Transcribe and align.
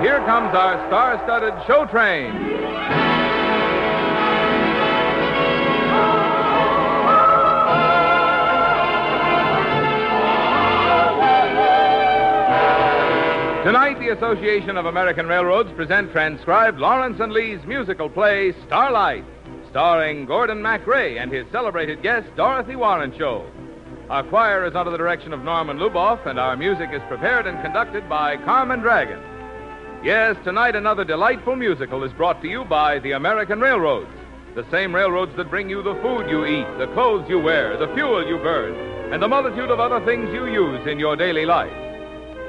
Here 0.00 0.20
comes 0.26 0.54
our 0.54 0.86
star 0.86 1.20
studded 1.24 1.54
show 1.66 1.84
train. 1.86 2.32
Tonight, 13.64 13.98
the 13.98 14.10
Association 14.16 14.76
of 14.76 14.86
American 14.86 15.26
Railroads 15.26 15.72
present 15.72 16.12
transcribed 16.12 16.78
Lawrence 16.78 17.18
and 17.18 17.32
Lee's 17.32 17.64
musical 17.66 18.08
play 18.08 18.54
Starlight, 18.66 19.24
starring 19.68 20.26
Gordon 20.26 20.62
MacRae 20.62 21.20
and 21.20 21.32
his 21.32 21.44
celebrated 21.50 22.02
guest 22.02 22.28
Dorothy 22.36 22.74
Warenskjold. 22.74 23.50
Our 24.10 24.22
choir 24.22 24.64
is 24.64 24.76
under 24.76 24.92
the 24.92 24.96
direction 24.96 25.32
of 25.32 25.42
Norman 25.42 25.78
Luboff, 25.78 26.24
and 26.24 26.38
our 26.38 26.56
music 26.56 26.90
is 26.92 27.02
prepared 27.08 27.48
and 27.48 27.60
conducted 27.64 28.08
by 28.08 28.36
Carmen 28.36 28.78
Dragon. 28.78 29.37
Yes, 30.02 30.36
tonight 30.44 30.76
another 30.76 31.04
delightful 31.04 31.56
musical 31.56 32.04
is 32.04 32.12
brought 32.12 32.40
to 32.42 32.48
you 32.48 32.64
by 32.64 33.00
the 33.00 33.12
American 33.12 33.58
Railroads, 33.58 34.12
the 34.54 34.64
same 34.70 34.94
railroads 34.94 35.34
that 35.36 35.50
bring 35.50 35.68
you 35.68 35.82
the 35.82 35.96
food 35.96 36.30
you 36.30 36.46
eat, 36.46 36.66
the 36.78 36.86
clothes 36.94 37.28
you 37.28 37.40
wear, 37.40 37.76
the 37.76 37.92
fuel 37.94 38.24
you 38.26 38.38
burn, 38.38 38.74
and 39.12 39.20
the 39.20 39.26
multitude 39.26 39.70
of 39.70 39.80
other 39.80 40.04
things 40.06 40.32
you 40.32 40.46
use 40.46 40.86
in 40.86 41.00
your 41.00 41.16
daily 41.16 41.44
life. 41.44 41.72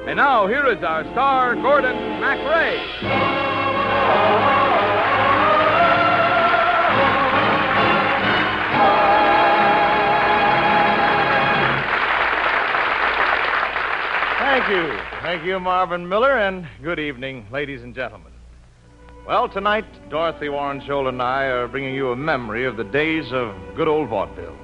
And 0.05 0.17
now, 0.17 0.45
here 0.45 0.67
is 0.67 0.83
our 0.83 1.03
star, 1.11 1.55
Gordon 1.55 1.95
MacRae. 2.21 2.77
Thank 14.37 14.69
you. 14.69 14.98
Thank 15.29 15.45
you, 15.45 15.59
Marvin 15.59 16.09
Miller, 16.09 16.35
and 16.39 16.67
good 16.81 16.97
evening, 16.97 17.45
ladies 17.51 17.83
and 17.83 17.93
gentlemen. 17.93 18.31
Well, 19.27 19.47
tonight, 19.47 19.85
Dorothy 20.09 20.47
Warenskjold 20.47 21.07
and 21.07 21.21
I 21.21 21.43
are 21.43 21.67
bringing 21.67 21.93
you 21.93 22.09
a 22.09 22.15
memory 22.15 22.65
of 22.65 22.77
the 22.77 22.83
days 22.83 23.31
of 23.31 23.53
good 23.75 23.87
old 23.87 24.09
vaudeville. 24.09 24.57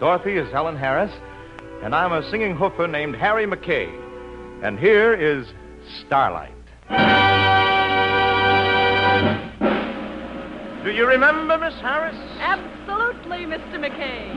Dorothy 0.00 0.38
is 0.38 0.50
Helen 0.50 0.74
Harris, 0.74 1.12
and 1.82 1.94
I'm 1.94 2.12
a 2.12 2.22
singing 2.30 2.56
hoofer 2.56 2.90
named 2.90 3.14
Harry 3.16 3.46
McKay. 3.46 3.92
And 4.64 4.78
here 4.78 5.12
is 5.12 5.46
Starlight. 6.06 6.54
Do 10.82 10.92
you 10.92 11.06
remember, 11.06 11.58
Miss 11.58 11.74
Harris? 11.74 12.16
Absolutely, 12.40 13.44
Mr. 13.44 13.76
McKay. 13.78 14.32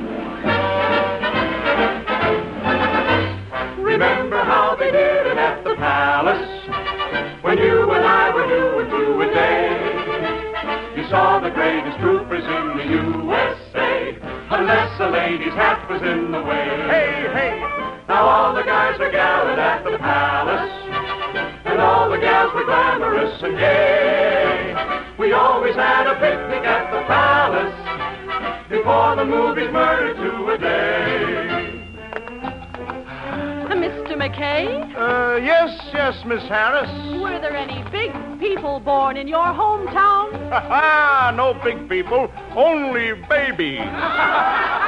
Was 16.00 16.10
in 16.12 16.32
the 16.32 16.42
way. 16.42 16.66
Hey, 16.90 17.28
hey! 17.34 17.60
Now 18.08 18.26
all 18.28 18.56
the 18.56 18.64
guys 18.64 19.00
are 19.00 19.12
gathered 19.12 19.60
at 19.60 19.84
the 19.84 19.98
palace, 19.98 20.72
and 21.66 21.80
all 21.80 22.10
the 22.10 22.18
gals 22.18 22.54
were 22.54 22.66
glamorous 22.66 23.42
and 23.44 23.58
gay. 23.58 24.76
We 25.18 25.34
always 25.34 25.76
had 25.76 26.08
a 26.08 26.16
picnic 26.16 26.64
at 26.66 26.92
the 26.92 27.02
palace 27.08 28.70
before 28.70 29.16
the 29.16 29.26
movies 29.26 29.72
murdered 29.72 30.16
two 30.18 30.50
a 30.50 30.58
day. 30.58 31.76
Mr. 33.80 34.12
McKay, 34.18 34.94
Uh, 34.98 35.38
yes, 35.38 35.80
yes, 35.94 36.26
Miss 36.26 36.44
Harris. 36.50 36.90
were 37.22 37.40
there 37.40 37.56
any 37.56 37.82
big 37.92 38.12
people 38.40 38.80
born 38.82 39.16
in 39.16 39.26
your 39.28 39.40
hometown? 39.40 40.32
Ha 40.50 40.60
ha! 40.60 41.34
No 41.36 41.54
big 41.64 41.88
people, 41.88 42.30
only 42.58 43.14
babies. 43.30 43.80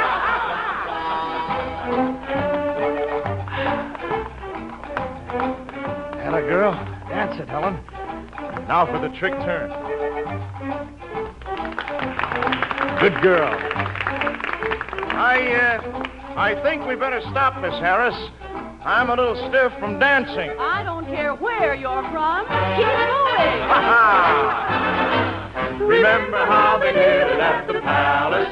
Dance 7.31 7.43
it, 7.43 7.49
Helen. 7.49 7.79
Now 8.67 8.85
for 8.85 8.99
the 8.99 9.07
trick 9.17 9.31
turn. 9.31 9.69
Good 12.99 13.21
girl. 13.21 13.55
I, 15.15 15.39
uh, 15.55 15.79
I 16.35 16.59
think 16.61 16.85
we 16.85 16.95
better 16.95 17.21
stop, 17.31 17.61
Miss 17.61 17.71
Harris. 17.79 18.15
I'm 18.83 19.09
a 19.09 19.15
little 19.15 19.37
stiff 19.47 19.71
from 19.79 19.97
dancing. 19.97 20.51
I 20.59 20.83
don't 20.83 21.05
care 21.05 21.33
where 21.35 21.73
you're 21.73 22.03
from. 22.11 22.43
Keep 22.47 22.91
ha! 23.71 24.67
Remember 25.79 26.45
how 26.45 26.79
they 26.79 26.91
did 26.91 27.27
it 27.31 27.39
at 27.39 27.65
the 27.65 27.79
palace? 27.79 28.51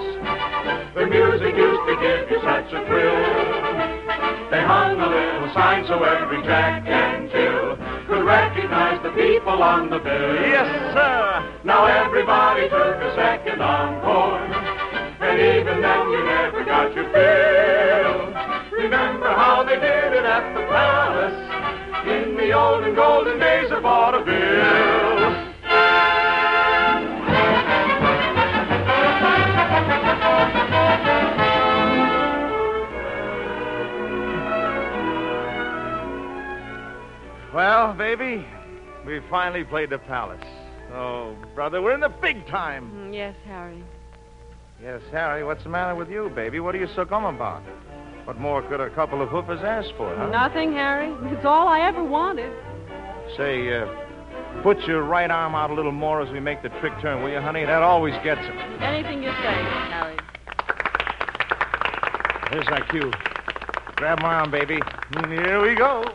The 0.95 1.06
music 1.06 1.57
used 1.57 1.85
to 1.85 1.95
give 2.00 2.31
you 2.31 2.39
such 2.47 2.72
a 2.72 2.85
thrill. 2.88 3.19
They 4.51 4.62
hung 4.63 5.01
a 5.01 5.09
little 5.09 5.53
sign 5.53 5.85
so 5.85 6.01
every 6.01 6.41
Jack 6.44 6.88
and 6.88 7.29
Jill 7.29 7.88
could 8.09 8.25
recognize 8.25 8.99
the 9.03 9.11
people 9.11 9.61
on 9.61 9.91
the 9.91 9.99
bill. 9.99 10.33
Yes, 10.41 10.65
sir. 10.97 11.61
Now 11.63 11.85
everybody 11.85 12.67
took 12.67 12.97
a 13.05 13.13
second 13.13 13.61
encore, 13.61 14.41
and 15.21 15.37
even 15.39 15.79
then 15.79 16.09
you 16.09 16.23
never 16.25 16.65
got 16.65 16.95
your 16.95 17.05
fill. 17.13 18.81
Remember 18.81 19.29
how 19.29 19.63
they 19.63 19.75
did 19.75 20.13
it 20.17 20.25
at 20.25 20.53
the 20.55 20.65
palace 20.73 21.37
in 22.09 22.35
the 22.35 22.51
old 22.51 22.83
and 22.83 22.95
golden 22.95 23.37
days 23.37 23.69
of 23.69 23.83
vaudeville. 23.83 25.08
Well, 37.53 37.93
baby, 37.93 38.45
we 39.05 39.19
finally 39.29 39.63
played 39.63 39.89
the 39.89 39.97
palace. 39.97 40.43
Oh, 40.93 41.35
brother, 41.55 41.81
we're 41.81 41.93
in 41.93 41.99
the 41.99 42.09
big 42.09 42.45
time. 42.47 42.91
Mm, 42.93 43.13
Yes, 43.13 43.35
Harry. 43.45 43.83
Yes, 44.81 45.01
Harry, 45.11 45.43
what's 45.43 45.63
the 45.63 45.69
matter 45.69 45.93
with 45.95 46.09
you, 46.09 46.29
baby? 46.33 46.59
What 46.59 46.73
are 46.73 46.77
you 46.77 46.88
so 46.95 47.03
glum 47.05 47.25
about? 47.25 47.61
What 48.25 48.39
more 48.39 48.61
could 48.61 48.79
a 48.79 48.89
couple 48.91 49.21
of 49.21 49.29
hoofers 49.29 49.61
ask 49.63 49.89
for, 49.97 50.15
huh? 50.15 50.29
Nothing, 50.29 50.73
Harry. 50.73 51.11
It's 51.35 51.45
all 51.45 51.67
I 51.67 51.81
ever 51.81 52.03
wanted. 52.03 52.53
Say, 53.35 53.73
uh, 53.77 53.88
put 54.63 54.79
your 54.88 55.03
right 55.03 55.29
arm 55.29 55.53
out 55.55 55.69
a 55.69 55.73
little 55.73 55.91
more 55.91 56.21
as 56.21 56.31
we 56.31 56.39
make 56.39 56.61
the 56.61 56.69
trick 56.79 56.93
turn, 57.01 57.21
will 57.23 57.29
you, 57.31 57.41
honey? 57.41 57.65
That 57.65 57.81
always 57.81 58.13
gets 58.23 58.41
him. 58.41 58.57
Anything 58.81 59.21
you 59.21 59.31
say, 59.31 59.55
Harry. 59.89 60.17
Here's 62.51 62.67
our 62.67 62.81
cue. 62.88 63.11
Grab 63.95 64.21
my 64.21 64.35
arm, 64.35 64.51
baby. 64.51 64.79
And 65.15 65.31
Here 65.31 65.61
we 65.61 65.75
go. 65.75 66.05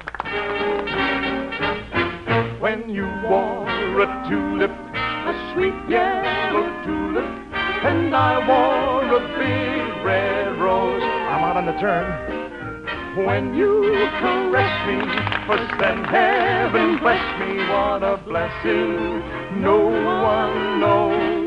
When 2.65 2.89
you 2.89 3.05
wore 3.29 3.69
a 3.69 4.25
tulip, 4.27 4.71
a 4.71 5.53
sweet 5.53 5.77
yellow 5.87 6.65
tulip, 6.83 7.29
and 7.53 8.17
I 8.17 8.41
wore 8.41 9.05
a 9.05 9.21
big 9.37 10.03
red 10.03 10.59
rose. 10.59 11.03
I'm 11.03 11.45
out 11.45 11.59
on 11.59 11.67
the 11.67 11.77
turn. 11.79 13.27
When 13.27 13.55
you 13.55 14.09
caress 14.19 14.75
me, 14.89 14.97
first 15.47 15.79
then 15.79 16.05
heaven 16.05 16.97
bless 17.01 17.21
me, 17.39 17.69
what 17.69 18.03
a 18.03 18.17
blessing 18.25 19.61
no 19.61 19.85
one 20.25 20.81
knows. 20.81 21.45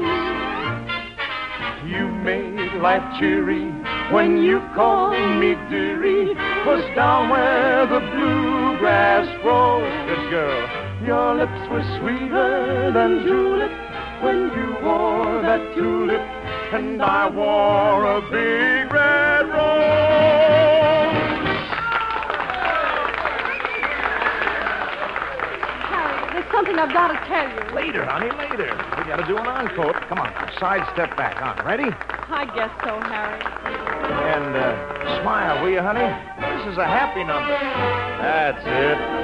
You 1.89 2.09
made 2.09 2.80
life 2.80 3.01
cheery 3.19 3.71
when 4.13 4.44
you 4.44 4.62
called 4.75 5.18
me 5.39 5.56
dearie. 5.68 6.36
Was 6.68 6.86
down 6.95 7.31
where 7.31 7.88
the 7.88 8.01
bluegrass 8.01 9.25
grows. 9.41 9.81
Good 10.06 10.30
girl. 10.30 10.76
Your 11.07 11.36
lips 11.36 11.69
were 11.71 11.83
sweeter 12.00 12.92
than 12.94 13.24
julep 13.24 13.71
when 14.21 14.51
you 14.51 14.75
wore 14.83 15.42
that 15.42 15.74
tulip, 15.74 16.19
and 16.19 17.01
I 17.01 17.30
wore 17.30 18.04
a 18.04 18.21
big 18.30 18.92
red 18.92 19.48
rose. 19.48 19.57
Harry, 25.88 26.33
there's 26.33 26.51
something 26.51 26.75
something 26.75 26.77
I've 26.77 26.92
got 26.94 27.07
to 27.07 27.19
tell 27.25 27.48
you. 27.48 27.74
Later, 27.74 28.03
honey, 28.03 28.30
later. 28.36 28.68
We 28.98 29.07
got 29.07 29.15
to 29.15 29.25
do 29.27 29.38
an 29.38 29.48
encore. 29.48 29.94
Come 30.10 30.19
on, 30.19 30.33
now, 30.33 30.51
sidestep 30.60 31.15
back. 31.15 31.42
On, 31.42 31.65
ready? 31.65 31.88
I 31.88 32.44
guess 32.53 32.71
so, 32.83 33.00
Harry. 33.00 33.39
And 34.36 34.56
uh, 34.57 35.21
smile, 35.21 35.63
will 35.63 35.71
you, 35.71 35.80
honey? 35.80 36.03
This 36.03 36.74
is 36.74 36.77
a 36.77 36.86
happy 36.86 37.24
number. 37.24 37.56
That's 38.19 38.62
it. 38.65 39.16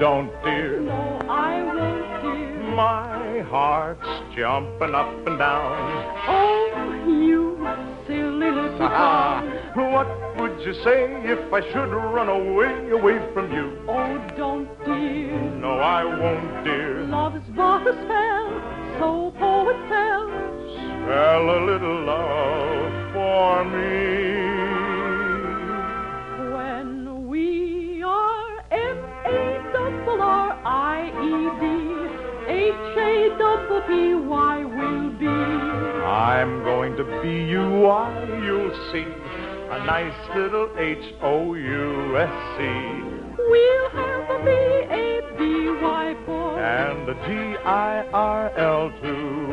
Don't, 0.00 0.32
dear. 0.42 0.80
No, 0.80 1.18
I 1.28 1.62
won't, 1.62 2.22
dear. 2.22 2.74
My 2.74 3.40
heart's 3.50 4.08
jumping 4.34 4.94
up 4.94 5.26
and 5.26 5.38
down. 5.38 6.16
Oh, 6.26 7.04
you 7.06 7.58
silly 8.06 8.50
little 8.50 8.78
Ah, 8.80 9.42
what 9.76 10.08
would 10.40 10.58
you 10.66 10.72
say 10.82 11.04
if 11.24 11.52
I 11.52 11.60
should 11.70 11.92
run 11.92 12.30
away, 12.30 12.90
away 12.90 13.20
from 13.34 13.52
you? 13.52 13.78
Oh, 13.88 14.16
don't, 14.38 14.68
dear. 14.86 15.38
No, 15.60 15.72
I 15.72 16.04
won't, 16.04 16.64
dear. 16.64 17.04
Love 17.04 17.36
is 17.36 17.42
but 17.54 17.86
a 17.86 17.92
spell, 17.92 18.98
so 18.98 19.38
poet 19.38 19.76
tells. 19.90 20.30
Spell 21.04 21.44
a 21.44 21.60
little 21.66 22.04
love 22.06 23.12
for 23.12 23.64
me. 23.66 24.19
The 37.00 37.08
B-U-Y, 37.22 38.44
you'll 38.44 38.76
see 38.92 39.08
a 39.70 39.78
nice 39.86 40.12
little 40.36 40.68
H-O-U-S-C. 40.76 42.60
We'll 43.38 43.88
have 43.88 44.28
a 44.28 44.38
B-A-B-Y 44.44 46.14
boy. 46.26 46.58
And 46.58 47.08
a 47.08 47.14
G-I-R-L 47.26 48.92
too. 49.00 49.46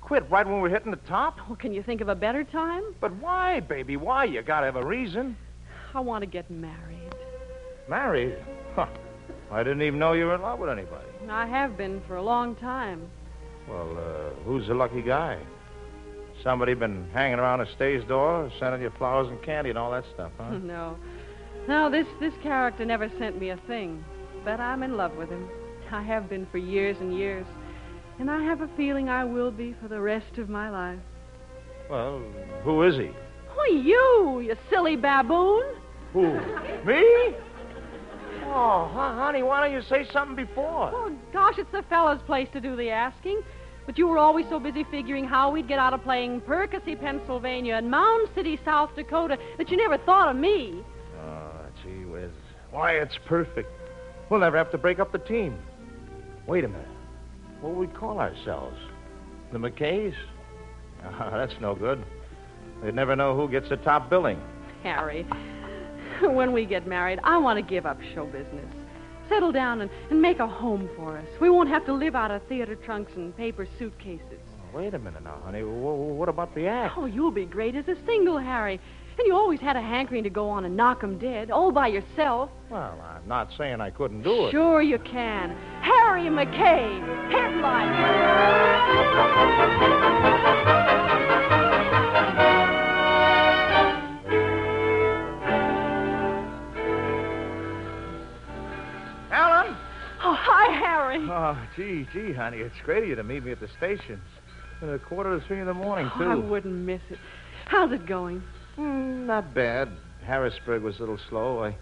Quit 0.00 0.24
right 0.30 0.46
when 0.46 0.62
we're 0.62 0.70
hitting 0.70 0.90
the 0.90 0.96
top? 1.06 1.36
Oh, 1.50 1.54
can 1.54 1.74
you 1.74 1.82
think 1.82 2.00
of 2.00 2.08
a 2.08 2.14
better 2.14 2.44
time? 2.44 2.82
But 2.98 3.14
why, 3.16 3.60
baby? 3.60 3.98
Why? 3.98 4.24
You 4.24 4.40
gotta 4.40 4.64
have 4.64 4.76
a 4.76 4.86
reason. 4.86 5.36
I 5.92 6.00
want 6.00 6.22
to 6.22 6.26
get 6.26 6.50
married. 6.50 7.14
Married? 7.90 8.36
Huh. 8.74 8.86
I 9.54 9.62
didn't 9.62 9.82
even 9.82 10.00
know 10.00 10.14
you 10.14 10.26
were 10.26 10.34
in 10.34 10.42
love 10.42 10.58
with 10.58 10.68
anybody. 10.68 11.06
I 11.30 11.46
have 11.46 11.76
been 11.76 12.02
for 12.08 12.16
a 12.16 12.22
long 12.22 12.56
time. 12.56 13.08
Well, 13.68 13.96
uh, 13.96 14.30
who's 14.44 14.66
the 14.66 14.74
lucky 14.74 15.00
guy? 15.00 15.38
Somebody 16.42 16.74
been 16.74 17.08
hanging 17.12 17.38
around 17.38 17.60
a 17.60 17.72
stage 17.72 18.06
door, 18.08 18.50
sending 18.58 18.82
you 18.82 18.90
flowers 18.98 19.28
and 19.28 19.40
candy 19.42 19.70
and 19.70 19.78
all 19.78 19.92
that 19.92 20.04
stuff, 20.12 20.32
huh? 20.38 20.50
No. 20.58 20.96
No, 21.68 21.88
this, 21.88 22.06
this 22.18 22.34
character 22.42 22.84
never 22.84 23.08
sent 23.18 23.38
me 23.38 23.50
a 23.50 23.56
thing. 23.68 24.04
But 24.44 24.58
I'm 24.58 24.82
in 24.82 24.96
love 24.96 25.16
with 25.16 25.30
him. 25.30 25.48
I 25.90 26.02
have 26.02 26.28
been 26.28 26.46
for 26.50 26.58
years 26.58 26.96
and 27.00 27.16
years. 27.16 27.46
And 28.18 28.28
I 28.28 28.42
have 28.42 28.60
a 28.60 28.68
feeling 28.76 29.08
I 29.08 29.24
will 29.24 29.52
be 29.52 29.74
for 29.80 29.86
the 29.86 30.00
rest 30.00 30.36
of 30.38 30.48
my 30.48 30.68
life. 30.68 30.98
well, 31.88 32.20
who 32.64 32.82
is 32.82 32.96
he? 32.96 33.10
Oh, 33.56 33.72
you, 33.72 34.40
you 34.40 34.56
silly 34.68 34.96
baboon. 34.96 35.62
Who? 36.12 36.32
Me? 36.84 37.34
Oh, 38.46 38.90
honey, 38.92 39.42
why 39.42 39.66
don't 39.66 39.72
you 39.74 39.82
say 39.88 40.06
something 40.12 40.36
before? 40.36 40.90
Oh, 40.92 41.12
gosh, 41.32 41.54
it's 41.58 41.70
the 41.72 41.82
fellow's 41.88 42.20
place 42.22 42.48
to 42.52 42.60
do 42.60 42.76
the 42.76 42.90
asking. 42.90 43.42
But 43.86 43.98
you 43.98 44.06
were 44.06 44.18
always 44.18 44.46
so 44.48 44.58
busy 44.58 44.84
figuring 44.90 45.24
how 45.24 45.50
we'd 45.50 45.68
get 45.68 45.78
out 45.78 45.92
of 45.92 46.02
playing 46.02 46.40
Percy, 46.42 46.96
Pennsylvania, 46.96 47.74
and 47.74 47.90
Mound 47.90 48.28
City, 48.34 48.58
South 48.64 48.90
Dakota, 48.96 49.36
that 49.58 49.70
you 49.70 49.76
never 49.76 49.98
thought 49.98 50.28
of 50.28 50.36
me. 50.36 50.82
Oh, 51.20 51.50
gee 51.82 52.04
whiz. 52.04 52.30
Why, 52.70 52.92
it's 52.92 53.18
perfect. 53.26 53.68
We'll 54.30 54.40
never 54.40 54.56
have 54.56 54.70
to 54.70 54.78
break 54.78 54.98
up 54.98 55.12
the 55.12 55.18
team. 55.18 55.58
Wait 56.46 56.64
a 56.64 56.68
minute. 56.68 56.88
What 57.60 57.74
would 57.74 57.88
we 57.88 57.94
call 57.94 58.20
ourselves? 58.20 58.76
The 59.52 59.58
McKays? 59.58 60.14
Ah, 61.04 61.30
that's 61.32 61.54
no 61.60 61.74
good. 61.74 62.02
They'd 62.82 62.94
never 62.94 63.14
know 63.16 63.36
who 63.36 63.48
gets 63.48 63.68
the 63.68 63.76
top 63.76 64.10
billing. 64.10 64.40
Harry, 64.82 65.26
when 66.32 66.52
we 66.52 66.64
get 66.64 66.86
married, 66.86 67.18
I 67.24 67.38
want 67.38 67.56
to 67.58 67.62
give 67.62 67.86
up 67.86 67.98
show 68.14 68.26
business. 68.26 68.66
Settle 69.28 69.52
down 69.52 69.80
and, 69.80 69.90
and 70.10 70.20
make 70.20 70.38
a 70.38 70.46
home 70.46 70.88
for 70.96 71.16
us. 71.16 71.26
We 71.40 71.48
won't 71.48 71.68
have 71.70 71.86
to 71.86 71.92
live 71.94 72.14
out 72.14 72.30
of 72.30 72.42
theater 72.46 72.74
trunks 72.76 73.12
and 73.16 73.34
paper 73.36 73.66
suitcases. 73.78 74.20
Oh, 74.74 74.76
wait 74.78 74.92
a 74.92 74.98
minute 74.98 75.22
now, 75.24 75.38
honey. 75.44 75.62
Wh- 75.62 76.16
what 76.18 76.28
about 76.28 76.54
the 76.54 76.66
act? 76.66 76.94
Oh, 76.98 77.06
you'll 77.06 77.30
be 77.30 77.46
great 77.46 77.74
as 77.74 77.88
a 77.88 77.96
single, 78.04 78.36
Harry. 78.38 78.78
And 79.16 79.26
you 79.26 79.34
always 79.34 79.60
had 79.60 79.76
a 79.76 79.80
hankering 79.80 80.24
to 80.24 80.30
go 80.30 80.50
on 80.50 80.64
and 80.64 80.76
knock 80.76 81.04
'em 81.04 81.18
dead, 81.18 81.50
all 81.50 81.70
by 81.70 81.86
yourself. 81.86 82.50
Well, 82.68 82.98
I'm 83.08 83.26
not 83.28 83.48
saying 83.56 83.80
I 83.80 83.90
couldn't 83.90 84.22
do 84.22 84.46
it. 84.46 84.50
Sure 84.50 84.82
you 84.82 84.98
can. 84.98 85.56
Harry 85.80 86.24
McKay, 86.24 87.00
headlight. 87.30 87.94
Oh, 101.44 101.58
gee, 101.76 102.08
gee, 102.10 102.32
honey. 102.32 102.56
It's 102.58 102.74
great 102.86 103.02
of 103.02 103.08
you 103.10 103.16
to 103.16 103.22
meet 103.22 103.44
me 103.44 103.52
at 103.52 103.60
the 103.60 103.68
station. 103.76 104.18
It's 104.80 105.02
a 105.02 105.06
quarter 105.06 105.38
to 105.38 105.46
three 105.46 105.60
in 105.60 105.66
the 105.66 105.74
morning, 105.74 106.10
Oh, 106.14 106.18
too. 106.18 106.24
I 106.24 106.34
wouldn't 106.36 106.74
miss 106.74 107.02
it. 107.10 107.18
How's 107.66 107.92
it 107.92 108.06
going? 108.06 108.42
Hmm, 108.76 109.26
not 109.26 109.52
bad. 109.52 109.90
Harrisburg 110.24 110.82
was 110.82 110.96
a 110.96 111.00
little 111.00 111.18
slow. 111.28 111.62
I, 111.62 111.76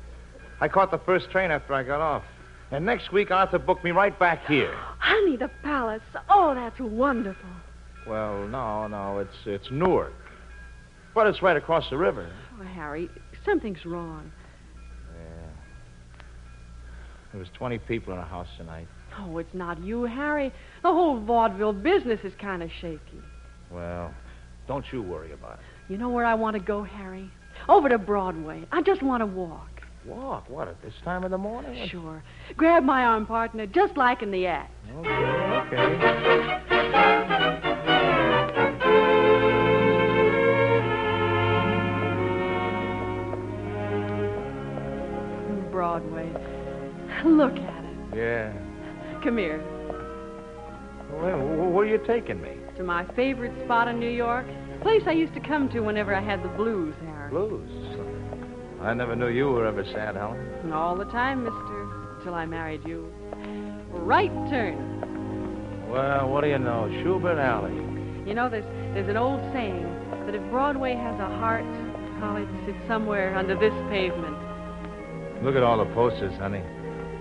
I 0.60 0.66
caught 0.66 0.90
the 0.90 0.98
first 0.98 1.30
train 1.30 1.52
after 1.52 1.74
I 1.74 1.84
got 1.84 2.00
off. 2.00 2.24
And 2.72 2.84
next 2.84 3.12
week, 3.12 3.30
Arthur 3.30 3.60
booked 3.60 3.84
me 3.84 3.92
right 3.92 4.18
back 4.18 4.44
here. 4.46 4.74
Honey, 4.98 5.36
the 5.36 5.48
palace. 5.62 6.02
Oh, 6.28 6.54
that's 6.56 6.80
wonderful. 6.80 7.48
Well, 8.08 8.48
no, 8.48 8.88
no, 8.88 9.18
it's 9.20 9.36
it's 9.46 9.70
Newark. 9.70 10.12
But 11.14 11.28
it's 11.28 11.40
right 11.40 11.56
across 11.56 11.88
the 11.88 11.96
river. 11.98 12.28
Oh, 12.60 12.64
Harry, 12.64 13.08
something's 13.44 13.86
wrong. 13.86 14.32
Yeah. 15.14 15.50
There 17.30 17.38
was 17.38 17.48
20 17.54 17.78
people 17.78 18.12
in 18.12 18.18
the 18.18 18.24
house 18.26 18.48
tonight. 18.58 18.88
Oh, 19.18 19.38
it's 19.38 19.54
not 19.54 19.82
you, 19.82 20.04
Harry. 20.04 20.52
The 20.82 20.92
whole 20.92 21.20
vaudeville 21.20 21.72
business 21.72 22.20
is 22.24 22.32
kind 22.40 22.62
of 22.62 22.70
shaky. 22.80 23.20
Well, 23.70 24.12
don't 24.66 24.84
you 24.92 25.02
worry 25.02 25.32
about 25.32 25.54
it. 25.54 25.92
You 25.92 25.98
know 25.98 26.08
where 26.08 26.24
I 26.24 26.34
want 26.34 26.54
to 26.56 26.62
go, 26.62 26.82
Harry? 26.82 27.30
Over 27.68 27.88
to 27.88 27.98
Broadway. 27.98 28.64
I 28.72 28.82
just 28.82 29.02
want 29.02 29.20
to 29.20 29.26
walk. 29.26 29.68
Walk? 30.06 30.48
What, 30.48 30.68
at 30.68 30.80
this 30.82 30.94
time 31.04 31.24
of 31.24 31.30
the 31.30 31.38
morning? 31.38 31.88
Sure. 31.88 32.22
Grab 32.56 32.82
my 32.82 33.04
arm, 33.04 33.26
partner, 33.26 33.66
just 33.66 33.96
like 33.96 34.22
in 34.22 34.30
the 34.30 34.46
act. 34.46 34.72
Okay, 34.96 35.08
okay. 35.08 35.98
Broadway. 45.70 46.32
Look 47.24 47.56
at 47.56 47.84
it. 47.84 48.16
Yeah. 48.16 48.52
Come 49.22 49.38
here. 49.38 49.62
Well, 51.12 51.70
where 51.70 51.84
are 51.84 51.88
you 51.88 51.98
taking 52.06 52.42
me? 52.42 52.56
To 52.76 52.82
my 52.82 53.04
favorite 53.14 53.52
spot 53.64 53.86
in 53.86 54.00
New 54.00 54.10
York. 54.10 54.46
Place 54.80 55.02
I 55.06 55.12
used 55.12 55.34
to 55.34 55.40
come 55.40 55.68
to 55.70 55.80
whenever 55.80 56.12
I 56.12 56.20
had 56.20 56.42
the 56.42 56.48
blues, 56.48 56.94
Harry. 57.04 57.30
Blues. 57.30 57.70
I 58.80 58.94
never 58.94 59.14
knew 59.14 59.28
you 59.28 59.48
were 59.50 59.64
ever 59.64 59.84
sad, 59.84 60.16
Helen. 60.16 60.72
All 60.72 60.96
the 60.96 61.04
time, 61.04 61.44
mister. 61.44 62.18
Till 62.24 62.34
I 62.34 62.46
married 62.46 62.82
you. 62.84 63.12
Right 63.90 64.32
turn. 64.50 65.88
Well, 65.88 66.28
what 66.28 66.40
do 66.40 66.48
you 66.48 66.58
know? 66.58 66.88
Shubert 67.04 67.38
Alley. 67.38 67.74
You 68.26 68.34
know, 68.34 68.48
there's 68.48 68.64
there's 68.94 69.08
an 69.08 69.16
old 69.16 69.40
saying 69.52 69.84
that 70.26 70.34
if 70.34 70.42
Broadway 70.50 70.94
has 70.94 71.20
a 71.20 71.28
heart, 71.38 71.64
well, 72.20 72.36
it 72.38 72.48
sits 72.66 72.78
somewhere 72.88 73.36
under 73.36 73.54
this 73.54 73.74
pavement. 73.88 74.36
Look 75.44 75.54
at 75.54 75.62
all 75.62 75.78
the 75.78 75.92
posters, 75.94 76.36
honey. 76.38 76.62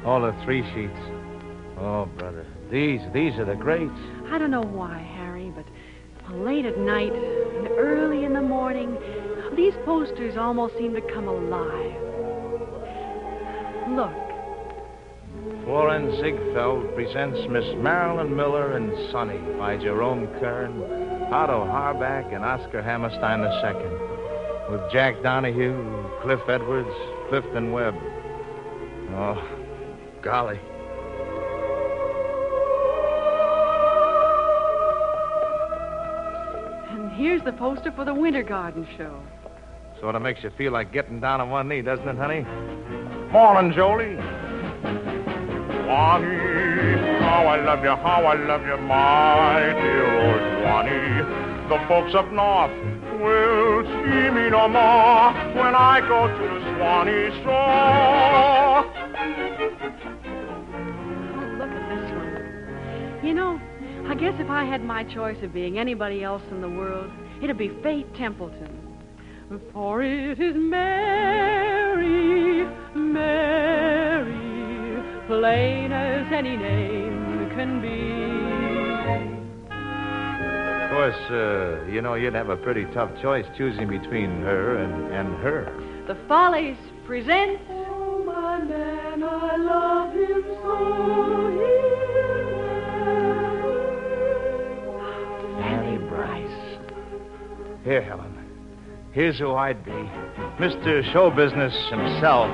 All 0.04 0.22
the 0.22 0.34
three 0.44 0.64
sheets. 0.74 0.98
Oh, 1.82 2.06
brother. 2.18 2.46
These, 2.70 3.02
these 3.12 3.34
are 3.40 3.46
the 3.46 3.56
greats. 3.56 3.92
I 4.30 4.38
don't 4.38 4.52
know 4.52 4.62
why, 4.62 5.00
Harry, 5.16 5.52
but 5.56 5.66
late 6.32 6.66
at 6.66 6.78
night 6.78 7.12
and 7.12 7.68
early 7.70 8.24
in 8.24 8.34
the 8.34 8.42
morning, 8.42 8.98
these 9.56 9.74
posters 9.84 10.38
almost 10.38 10.78
seem 10.78 10.94
to 10.94 11.02
come 11.02 11.28
alive. 11.28 11.96
Look. 13.90 14.14
Florenz 15.66 16.22
Ziegfeld 16.22 16.94
presents 16.94 17.40
Miss 17.50 17.66
Marilyn 17.78 18.36
Miller 18.36 18.76
and 18.76 18.94
Sunny 19.12 19.40
by 19.58 19.78
Jerome 19.78 20.28
Kern, 20.40 20.84
Otto 21.34 21.66
Harbach, 21.66 22.32
and 22.34 22.46
Oscar 22.46 22.84
Hammerstein 22.84 23.42
II, 23.42 24.72
with 24.72 24.92
Jack 24.92 25.22
Donahue, 25.24 25.74
Cliff 26.22 26.42
Edwards, 26.48 26.94
Clifton 27.30 27.72
Webb. 27.72 27.96
Oh, 29.14 29.44
golly. 30.22 30.60
Here's 37.22 37.44
the 37.44 37.54
poster 37.54 37.92
for 37.92 38.04
the 38.04 38.14
Winter 38.14 38.42
Garden 38.42 38.88
Show. 38.98 39.22
Sort 40.00 40.16
of 40.16 40.24
makes 40.24 40.44
you 40.44 40.50
feel 40.58 40.72
like 40.72 40.92
getting 40.92 41.20
down 41.20 41.40
on 41.40 41.52
one 41.52 41.70
knee, 41.70 41.84
doesn't 41.84 42.08
it, 42.08 42.18
honey? 42.18 42.42
Morning, 43.32 43.72
Jolie. 43.74 44.18
Swanee, 45.86 46.98
how 47.22 47.46
I 47.46 47.62
love 47.64 47.84
you, 47.84 47.90
how 47.92 48.26
I 48.26 48.34
love 48.34 48.66
you, 48.66 48.78
my 48.78 49.60
dear 49.60 50.08
old 50.26 50.42
Swanee. 50.62 51.70
The 51.70 51.78
folks 51.88 52.16
up 52.16 52.32
north 52.32 52.72
will 53.22 53.84
see 53.84 54.30
me 54.32 54.50
no 54.50 54.68
more 54.68 55.32
when 55.54 55.76
I 55.76 56.02
go 56.08 56.28
to 56.28 56.34
the 56.34 56.60
Swanee 56.76 57.44
shore. 57.44 58.71
Guess 64.22 64.40
if 64.40 64.50
I 64.52 64.64
had 64.66 64.84
my 64.86 65.04
choice 65.04 65.42
of 65.42 65.52
being 65.52 65.80
anybody 65.80 66.24
else 66.24 66.44
in 66.52 66.62
the 66.62 66.70
world, 66.70 67.10
it'd 67.42 67.58
be 67.58 67.70
Fay 67.82 68.04
Templeton. 68.16 68.70
For 69.74 70.04
it 70.04 70.40
is 70.40 70.56
Mary, 70.56 71.98
Mary, 72.94 74.32
plain 75.26 75.92
as 75.92 76.32
any 76.32 76.56
name 76.56 77.50
can 77.56 77.82
be. 77.82 78.22
Of 80.86 80.92
course, 80.92 81.32
uh, 81.32 81.86
you 81.92 82.04
know, 82.04 82.14
you'd 82.14 82.36
have 82.36 82.50
a 82.50 82.58
pretty 82.58 82.86
tough 82.94 83.10
choice 83.24 83.48
choosing 83.58 83.88
between 83.88 84.30
her 84.42 84.78
and, 84.78 85.12
and 85.12 85.36
her. 85.42 85.74
The 86.06 86.16
Follies 86.28 86.78
present. 87.08 87.60
Oh, 87.72 88.24
my 88.24 88.60
man, 88.60 89.24
I 89.24 89.56
love 89.58 90.14
him 90.14 90.44
so. 90.62 91.51
Here, 98.02 98.10
Helen. 98.10 98.34
Here's 99.12 99.38
who 99.38 99.54
I'd 99.54 99.84
be 99.86 99.92
Mr. 99.92 101.04
Show 101.14 101.30
Business 101.30 101.74
himself. 101.90 102.50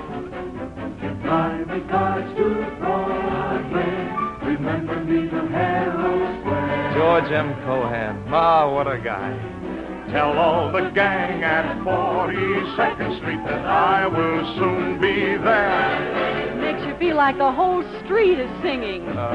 My 1.24 1.60
regards 1.60 2.36
to 2.38 2.76
Broadway. 2.80 4.56
Remember 4.56 5.04
me 5.06 5.30
to 5.30 5.48
Herald 5.48 6.42
Square. 6.42 6.94
George 6.96 7.32
M. 7.32 7.54
Cohan. 7.64 8.26
Ah, 8.28 8.74
what 8.74 8.88
a 8.92 9.00
guy. 9.00 9.38
Tell 10.12 10.38
all 10.38 10.72
the 10.72 10.90
gang 10.90 11.44
at 11.44 11.78
42nd 11.84 13.18
Street 13.20 13.40
that 13.46 13.66
I 13.66 14.08
will 14.08 14.56
soon 14.58 15.00
be 15.00 15.38
there. 15.38 16.56
Makes 16.60 16.86
you 16.88 16.96
feel 16.98 17.16
like 17.16 17.38
the 17.38 17.52
whole 17.52 17.84
street 18.04 18.40
is 18.40 18.50
singing. 18.62 19.06
How 19.06 19.30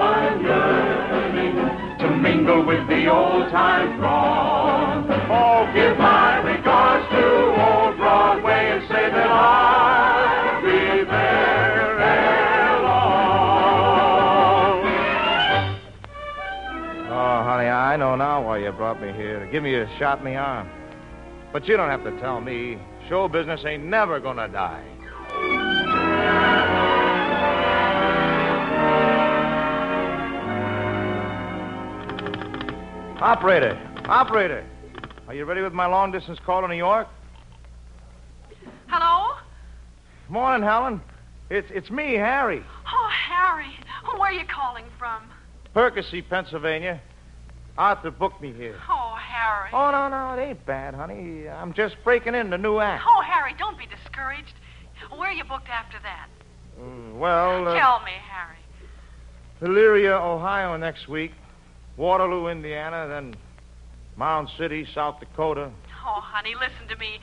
I'm 0.00 0.42
yearning 0.42 1.93
to 2.04 2.16
mingle 2.16 2.64
with 2.66 2.86
the 2.88 3.10
old 3.10 3.50
time 3.50 3.98
throng. 3.98 5.06
Oh, 5.30 5.70
give 5.74 5.96
my 5.96 6.36
regards 6.36 7.08
to 7.08 7.24
old 7.64 7.96
Broadway 7.96 8.72
and 8.72 8.82
say 8.88 9.08
that 9.10 9.26
I'll 9.26 10.60
be 10.60 11.04
there 11.04 11.98
ere 12.00 12.82
long. 12.82 13.24
Oh, 17.08 17.42
honey, 17.42 17.68
I 17.68 17.96
know 17.96 18.16
now 18.16 18.44
why 18.44 18.58
you 18.58 18.72
brought 18.72 19.00
me 19.00 19.10
here. 19.12 19.40
To 19.40 19.50
give 19.50 19.62
me 19.62 19.74
a 19.74 19.88
shot 19.98 20.18
in 20.18 20.26
the 20.26 20.36
arm. 20.36 20.68
But 21.54 21.66
you 21.66 21.78
don't 21.78 21.88
have 21.88 22.04
to 22.04 22.20
tell 22.20 22.42
me. 22.42 22.78
Show 23.08 23.28
business 23.28 23.64
ain't 23.64 23.84
never 23.84 24.20
gonna 24.20 24.48
die. 24.48 24.93
Operator, 33.34 33.76
operator. 34.04 34.64
Are 35.26 35.34
you 35.34 35.44
ready 35.44 35.60
with 35.60 35.72
my 35.72 35.86
long 35.86 36.12
distance 36.12 36.38
call 36.46 36.60
to 36.62 36.68
New 36.68 36.76
York? 36.76 37.08
Hello? 38.86 39.36
Morning, 40.28 40.64
Helen. 40.64 41.00
It's 41.50 41.66
it's 41.74 41.90
me, 41.90 42.14
Harry. 42.14 42.62
Oh, 42.86 43.10
Harry. 43.10 43.72
Where 44.12 44.30
are 44.30 44.32
you 44.32 44.46
calling 44.46 44.84
from? 45.00 45.24
Percy, 45.74 46.22
Pennsylvania. 46.22 47.00
Arthur 47.76 48.12
booked 48.12 48.40
me 48.40 48.52
here. 48.52 48.76
Oh, 48.88 49.16
Harry. 49.18 49.70
Oh, 49.72 49.90
no, 49.90 50.08
no, 50.08 50.40
it 50.40 50.46
ain't 50.46 50.64
bad, 50.64 50.94
honey. 50.94 51.48
I'm 51.48 51.74
just 51.74 51.96
breaking 52.04 52.36
in 52.36 52.50
the 52.50 52.58
new 52.58 52.78
act. 52.78 53.02
Oh, 53.04 53.20
Harry, 53.20 53.56
don't 53.58 53.76
be 53.76 53.86
discouraged. 53.86 54.54
Where 55.10 55.30
are 55.30 55.32
you 55.32 55.42
booked 55.42 55.68
after 55.68 55.98
that? 56.04 56.28
Mm, 56.80 57.18
well, 57.18 57.66
uh, 57.66 57.76
Tell 57.76 57.98
me, 58.04 58.12
Harry. 58.30 58.58
Elyria, 59.60 60.20
Ohio 60.20 60.76
next 60.76 61.08
week. 61.08 61.32
Waterloo, 61.96 62.48
Indiana, 62.48 63.06
then 63.08 63.34
Mound 64.16 64.48
City, 64.58 64.86
South 64.94 65.20
Dakota. 65.20 65.70
Oh, 66.06 66.20
honey, 66.20 66.54
listen 66.54 66.88
to 66.88 66.96
me. 66.96 67.20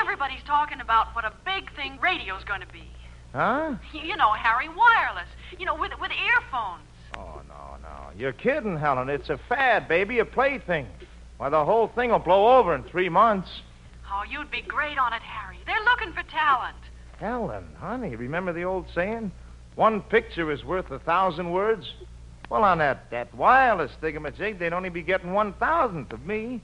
Everybody's 0.00 0.42
talking 0.46 0.80
about 0.80 1.14
what 1.14 1.24
a 1.24 1.32
big 1.44 1.74
thing 1.74 1.98
radio's 2.00 2.44
going 2.44 2.60
to 2.60 2.72
be. 2.72 2.84
Huh? 3.32 3.74
You, 3.92 4.16
know, 4.16 4.32
Harry, 4.32 4.68
wireless. 4.68 5.28
You 5.58 5.66
know, 5.66 5.74
with 5.74 5.92
with 6.00 6.10
earphones. 6.10 6.82
Oh, 7.16 7.42
no, 7.48 7.76
no. 7.82 8.10
You're 8.16 8.32
kidding, 8.32 8.78
Helen. 8.78 9.08
It's 9.08 9.28
a 9.28 9.38
fad, 9.48 9.88
baby, 9.88 10.18
a 10.18 10.24
plaything. 10.24 10.86
Why, 11.36 11.48
the 11.50 11.64
whole 11.64 11.88
thing 11.88 12.10
will 12.10 12.18
blow 12.18 12.58
over 12.58 12.74
in 12.74 12.84
three 12.84 13.08
months. 13.08 13.48
Oh, 14.10 14.22
you'd 14.28 14.50
be 14.50 14.62
great 14.62 14.98
on 14.98 15.12
it, 15.12 15.22
Harry. 15.22 15.58
They're 15.66 15.84
looking 15.84 16.12
for 16.12 16.22
talent. 16.30 16.76
Helen, 17.18 17.68
honey, 17.78 18.16
remember 18.16 18.52
the 18.52 18.62
old 18.62 18.86
saying? 18.94 19.30
One 19.74 20.00
picture 20.02 20.50
is 20.50 20.64
worth 20.64 20.90
a 20.90 20.98
thousand 20.98 21.50
words. 21.52 21.92
Well, 22.50 22.64
on 22.64 22.78
that, 22.78 23.10
that 23.10 23.34
wireless 23.34 23.92
thingamajig, 24.02 24.58
they'd 24.58 24.72
only 24.72 24.88
be 24.88 25.02
getting 25.02 25.32
one 25.32 25.52
thousandth 25.54 26.12
of 26.12 26.24
me. 26.24 26.62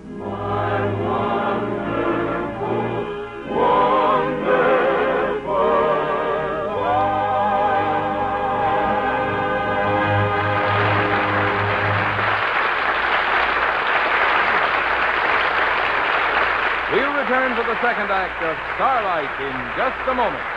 We'll 16.92 17.14
return 17.16 17.56
to 17.56 17.62
the 17.64 17.80
second 17.80 18.10
act 18.10 18.42
of 18.42 18.56
Starlight 18.76 19.40
in 19.40 19.78
just 19.78 20.08
a 20.08 20.14
moment. 20.14 20.53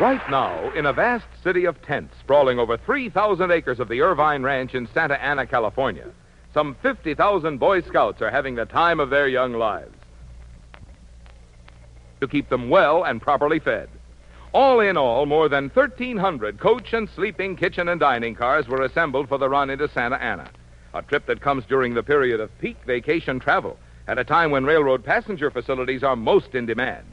Right 0.00 0.30
now, 0.30 0.70
in 0.76 0.86
a 0.86 0.92
vast 0.92 1.26
city 1.42 1.64
of 1.64 1.82
tents 1.82 2.14
sprawling 2.20 2.60
over 2.60 2.76
3,000 2.76 3.50
acres 3.50 3.80
of 3.80 3.88
the 3.88 4.00
Irvine 4.00 4.44
Ranch 4.44 4.76
in 4.76 4.86
Santa 4.94 5.20
Ana, 5.20 5.44
California, 5.44 6.06
some 6.54 6.76
50,000 6.82 7.58
Boy 7.58 7.80
Scouts 7.80 8.22
are 8.22 8.30
having 8.30 8.54
the 8.54 8.64
time 8.64 9.00
of 9.00 9.10
their 9.10 9.26
young 9.26 9.54
lives. 9.54 9.96
To 12.20 12.28
keep 12.28 12.48
them 12.48 12.70
well 12.70 13.02
and 13.02 13.20
properly 13.20 13.58
fed. 13.58 13.88
All 14.52 14.78
in 14.78 14.96
all, 14.96 15.26
more 15.26 15.48
than 15.48 15.68
1,300 15.68 16.60
coach 16.60 16.92
and 16.92 17.08
sleeping, 17.08 17.56
kitchen, 17.56 17.88
and 17.88 17.98
dining 17.98 18.36
cars 18.36 18.68
were 18.68 18.82
assembled 18.82 19.28
for 19.28 19.38
the 19.38 19.48
run 19.48 19.68
into 19.68 19.88
Santa 19.88 20.22
Ana. 20.22 20.48
A 20.94 21.02
trip 21.02 21.26
that 21.26 21.40
comes 21.40 21.64
during 21.66 21.94
the 21.94 22.04
period 22.04 22.38
of 22.38 22.56
peak 22.60 22.76
vacation 22.86 23.40
travel, 23.40 23.76
at 24.06 24.18
a 24.18 24.24
time 24.24 24.52
when 24.52 24.64
railroad 24.64 25.04
passenger 25.04 25.50
facilities 25.50 26.04
are 26.04 26.14
most 26.14 26.54
in 26.54 26.66
demand. 26.66 27.04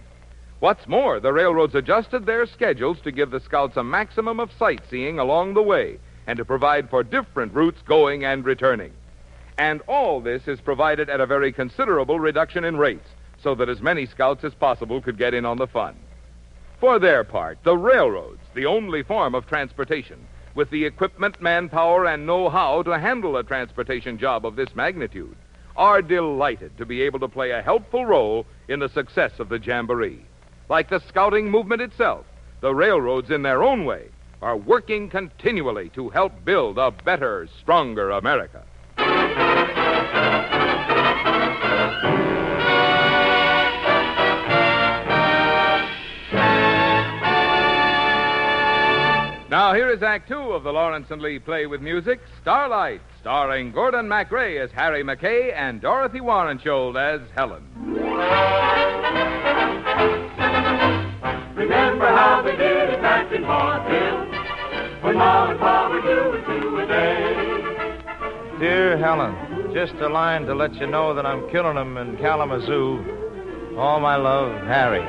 What's 0.62 0.88
more, 0.88 1.20
the 1.20 1.34
railroads 1.34 1.76
adjusted 1.76 2.26
their 2.26 2.46
schedules 2.46 3.02
to 3.02 3.12
give 3.12 3.30
the 3.30 3.42
scouts 3.42 3.76
a 3.76 3.84
maximum 3.84 4.40
of 4.40 4.54
sightseeing 4.58 5.20
along 5.20 5.54
the 5.54 5.62
way 5.62 6.00
and 6.28 6.38
to 6.38 6.46
provide 6.46 6.90
for 6.90 7.04
different 7.04 7.54
routes 7.54 7.82
going 7.82 8.24
and 8.24 8.46
returning. 8.46 8.94
And 9.58 9.82
all 9.88 10.22
this 10.22 10.48
is 10.48 10.62
provided 10.62 11.10
at 11.10 11.20
a 11.20 11.26
very 11.26 11.52
considerable 11.52 12.20
reduction 12.20 12.64
in 12.64 12.78
rates 12.78 13.10
so 13.38 13.54
that 13.56 13.70
as 13.70 13.82
many 13.82 14.06
scouts 14.06 14.46
as 14.46 14.54
possible 14.54 15.02
could 15.02 15.18
get 15.18 15.34
in 15.34 15.46
on 15.46 15.58
the 15.58 15.68
fun. 15.68 15.96
For 16.80 17.00
their 17.00 17.24
part, 17.26 17.58
the 17.64 17.78
railroads, 17.78 18.42
the 18.54 18.66
only 18.66 19.04
form 19.04 19.36
of 19.36 19.48
transportation, 19.48 20.26
with 20.56 20.70
the 20.70 20.86
equipment, 20.86 21.42
manpower, 21.42 22.06
and 22.06 22.26
know 22.26 22.50
how 22.50 22.82
to 22.84 22.98
handle 22.98 23.36
a 23.38 23.44
transportation 23.44 24.18
job 24.18 24.46
of 24.46 24.56
this 24.56 24.74
magnitude, 24.74 25.36
are 25.76 26.02
delighted 26.02 26.78
to 26.78 26.86
be 26.86 27.02
able 27.02 27.20
to 27.20 27.28
play 27.28 27.52
a 27.52 27.62
helpful 27.62 28.06
role 28.06 28.46
in 28.70 28.80
the 28.80 28.90
success 28.90 29.34
of 29.40 29.50
the 29.50 29.60
Jamboree. 29.60 30.26
Like 30.68 30.90
the 30.90 31.00
scouting 31.08 31.52
movement 31.52 31.82
itself, 31.82 32.26
the 32.62 32.74
railroads, 32.74 33.30
in 33.30 33.44
their 33.44 33.64
own 33.64 33.86
way, 33.86 34.08
are 34.42 34.58
working 34.58 35.10
continually 35.10 35.90
to 35.90 36.10
help 36.10 36.44
build 36.44 36.78
a 36.80 36.90
better, 36.92 37.48
stronger 37.62 38.10
America. 38.10 38.64
Now, 49.48 49.74
here 49.74 49.90
is 49.90 50.02
Act 50.02 50.28
Two 50.28 50.52
of 50.52 50.64
the 50.64 50.74
Lawrence 50.74 51.12
and 51.12 51.22
Lee 51.22 51.40
play 51.40 51.68
with 51.68 51.82
music, 51.82 52.20
Starlight, 52.42 53.02
starring 53.22 53.72
Gordon 53.72 54.08
MacRae 54.08 54.58
as 54.58 54.72
Harry 54.72 55.04
McKay 55.04 55.54
and 55.54 55.80
Dorothy 55.80 56.20
Warenskjold 56.20 56.98
as 56.98 57.22
Helen. 57.36 57.64
Remember 61.56 62.06
how 62.06 62.42
they 62.42 62.52
did 62.52 62.90
it 62.90 63.02
back 63.02 63.32
in 63.32 63.44
Vaudeville 63.44 64.26
when 65.02 65.16
Mom 65.18 65.52
and 65.52 65.60
Pa 65.60 65.90
were 65.90 66.02
doing 66.02 66.44
two 66.46 66.80
a 66.80 66.86
day. 66.86 68.60
Dear 68.60 68.98
Helen, 68.98 69.74
just 69.74 69.94
a 69.96 70.10
line 70.10 70.46
to 70.48 70.54
let 70.54 70.74
you 70.76 70.88
know 70.88 71.14
that 71.14 71.26
I'm 71.26 71.50
killing 71.50 71.78
'em 71.78 71.98
in 71.98 72.18
Kalamazoo. 72.18 73.00
All 73.78 74.02
my 74.02 74.18
love, 74.18 74.52
Harry. 74.68 75.04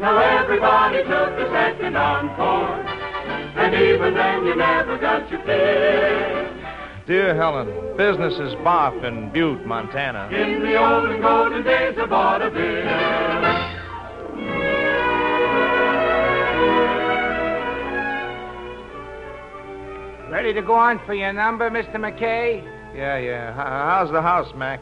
Now 0.00 0.18
everybody 0.18 1.04
took 1.04 1.36
the 1.36 1.48
second 1.52 1.96
encore, 1.96 2.84
and 3.56 3.72
even 3.72 4.14
then 4.14 4.44
you 4.44 4.56
never 4.56 4.98
got 4.98 5.30
your 5.30 5.40
fill. 5.40 6.46
Dear 7.06 7.34
Helen, 7.36 7.68
business 7.96 8.38
is 8.40 8.54
bop 8.64 9.04
in 9.04 9.30
Butte, 9.30 9.64
Montana. 9.66 10.28
In 10.32 10.62
the 10.62 10.76
olden 10.76 11.20
golden 11.20 11.62
days 11.62 11.96
of 11.96 12.08
vaudeville. 12.08 13.71
Ready 20.42 20.54
to 20.54 20.66
go 20.66 20.74
on 20.74 21.00
for 21.06 21.14
your 21.14 21.32
number, 21.32 21.70
Mr. 21.70 21.94
McKay? 21.94 22.64
Yeah, 22.96 23.16
yeah. 23.16 23.52
How's 23.54 24.10
the 24.10 24.20
house, 24.20 24.52
Mac? 24.56 24.80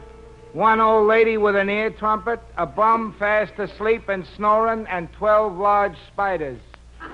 One 0.53 0.79
old 0.79 1.07
lady 1.07 1.37
with 1.37 1.55
an 1.55 1.69
ear 1.69 1.91
trumpet, 1.91 2.39
a 2.57 2.65
bum 2.65 3.15
fast 3.19 3.53
asleep 3.59 4.09
and 4.09 4.25
snoring, 4.35 4.87
and 4.89 5.07
12 5.13 5.55
large 5.55 5.93
spiders. 6.11 6.59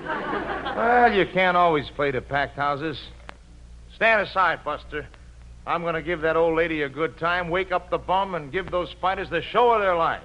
Well, 0.02 1.12
you 1.12 1.26
can't 1.26 1.58
always 1.58 1.90
play 1.94 2.10
to 2.10 2.22
packed 2.22 2.56
houses. 2.56 2.98
Stand 3.94 4.26
aside, 4.26 4.64
Buster. 4.64 5.06
I'm 5.66 5.82
going 5.82 5.92
to 5.92 6.02
give 6.02 6.22
that 6.22 6.34
old 6.34 6.56
lady 6.56 6.80
a 6.80 6.88
good 6.88 7.18
time, 7.18 7.50
wake 7.50 7.70
up 7.70 7.90
the 7.90 7.98
bum, 7.98 8.34
and 8.34 8.50
give 8.50 8.70
those 8.70 8.88
spiders 8.92 9.28
the 9.28 9.42
show 9.42 9.72
of 9.72 9.82
their 9.82 9.94
life. 9.94 10.22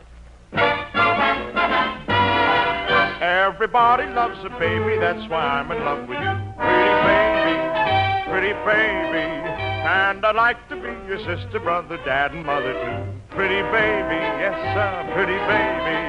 Everybody 3.21 4.05
loves 4.13 4.39
a 4.45 4.49
baby, 4.57 4.97
that's 4.97 5.29
why 5.29 5.59
I'm 5.59 5.69
in 5.73 5.83
love 5.83 6.07
with 6.07 6.19
you. 6.19 6.53
Pretty 6.55 6.93
baby, 7.03 7.32
pretty 8.33 8.53
baby. 8.65 9.29
And 9.85 10.25
I'd 10.25 10.35
like 10.35 10.67
to 10.69 10.75
be 10.75 10.89
your 11.07 11.19
sister, 11.19 11.59
brother, 11.59 11.97
dad, 11.97 12.31
and 12.31 12.43
mother, 12.43 12.73
too. 12.73 13.35
Pretty 13.35 13.61
baby, 13.69 14.17
yes, 14.41 14.57
sir, 14.73 15.13
pretty 15.13 15.37
baby. 15.45 16.01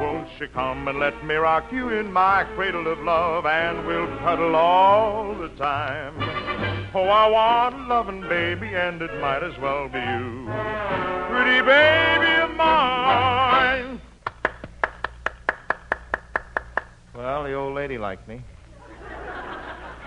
Won't 0.00 0.28
you 0.40 0.48
come 0.48 0.88
and 0.88 0.98
let 0.98 1.22
me 1.26 1.34
rock 1.34 1.70
you 1.70 1.90
in 1.90 2.10
my 2.10 2.44
cradle 2.54 2.90
of 2.90 2.98
love, 3.00 3.44
and 3.44 3.86
we'll 3.86 4.06
cuddle 4.18 4.56
all 4.56 5.34
the 5.34 5.48
time. 5.58 6.14
Oh, 6.94 7.04
I 7.04 7.28
want 7.28 7.74
a 7.74 7.86
loving 7.86 8.22
baby, 8.22 8.68
and 8.68 9.02
it 9.02 9.20
might 9.20 9.42
as 9.42 9.58
well 9.58 9.90
be 9.90 9.98
you. 9.98 10.48
Pretty 11.28 11.60
baby 11.60 12.32
of 12.44 12.56
mine. 12.56 14.00
Well, 17.14 17.44
the 17.44 17.52
old 17.52 17.74
lady 17.74 17.98
liked 17.98 18.26
me. 18.26 18.42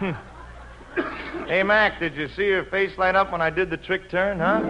hey, 1.48 1.64
Mac, 1.64 2.00
did 2.00 2.16
you 2.16 2.28
see 2.30 2.50
her 2.50 2.64
face 2.66 2.98
light 2.98 3.16
up 3.16 3.32
when 3.32 3.42
I 3.42 3.50
did 3.50 3.70
the 3.70 3.78
trick 3.78 4.10
turn, 4.10 4.40
huh? 4.40 4.62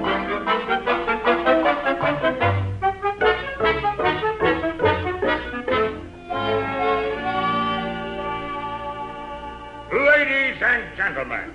Ladies 9.92 10.62
and 10.62 10.96
gentlemen, 10.98 11.54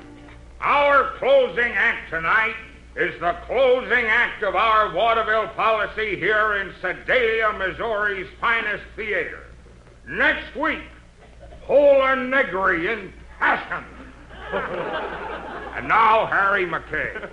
our 0.61 1.12
closing 1.19 1.73
act 1.73 2.11
tonight 2.11 2.55
is 2.97 3.19
the 3.21 3.33
closing 3.47 4.07
act 4.07 4.42
of 4.42 4.55
our 4.57 4.90
vaudeville 4.92 5.49
policy 5.49 6.16
here 6.16 6.57
in 6.57 6.73
Sedalia, 6.81 7.53
Missouri's 7.53 8.29
finest 8.40 8.85
theater. 8.97 9.45
Next 10.09 10.57
week, 10.57 10.83
Pola 11.66 12.16
Negri 12.16 12.92
in 12.92 13.12
passion. 13.38 13.85
and 15.76 15.88
now, 15.88 16.26
Harry 16.26 16.66
McKay. 16.66 17.28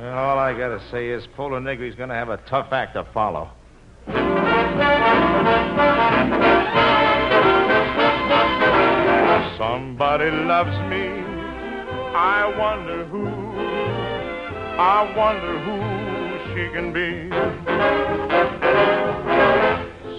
All 0.00 0.38
I 0.38 0.52
got 0.56 0.68
to 0.68 0.82
say 0.90 1.08
is 1.08 1.26
Pola 1.36 1.60
Negri's 1.60 1.94
going 1.94 2.08
to 2.08 2.14
have 2.14 2.28
a 2.28 2.38
tough 2.48 2.72
act 2.72 2.94
to 2.94 3.04
follow. 3.14 3.50
Somebody 9.56 10.30
loves 10.30 10.76
me. 10.90 11.06
I 12.14 12.52
wonder 12.58 13.04
who. 13.06 13.26
I 14.78 15.14
wonder 15.16 15.58
who 15.64 15.76
she 16.52 16.68
can 16.74 16.92
be. 16.92 17.30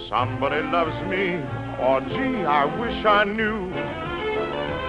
Somebody 0.09 0.61
loves 0.63 0.95
me. 1.07 1.35
Oh, 1.79 1.99
gee, 1.99 2.45
I 2.45 2.65
wish 2.79 3.05
I 3.05 3.25
knew. 3.25 4.06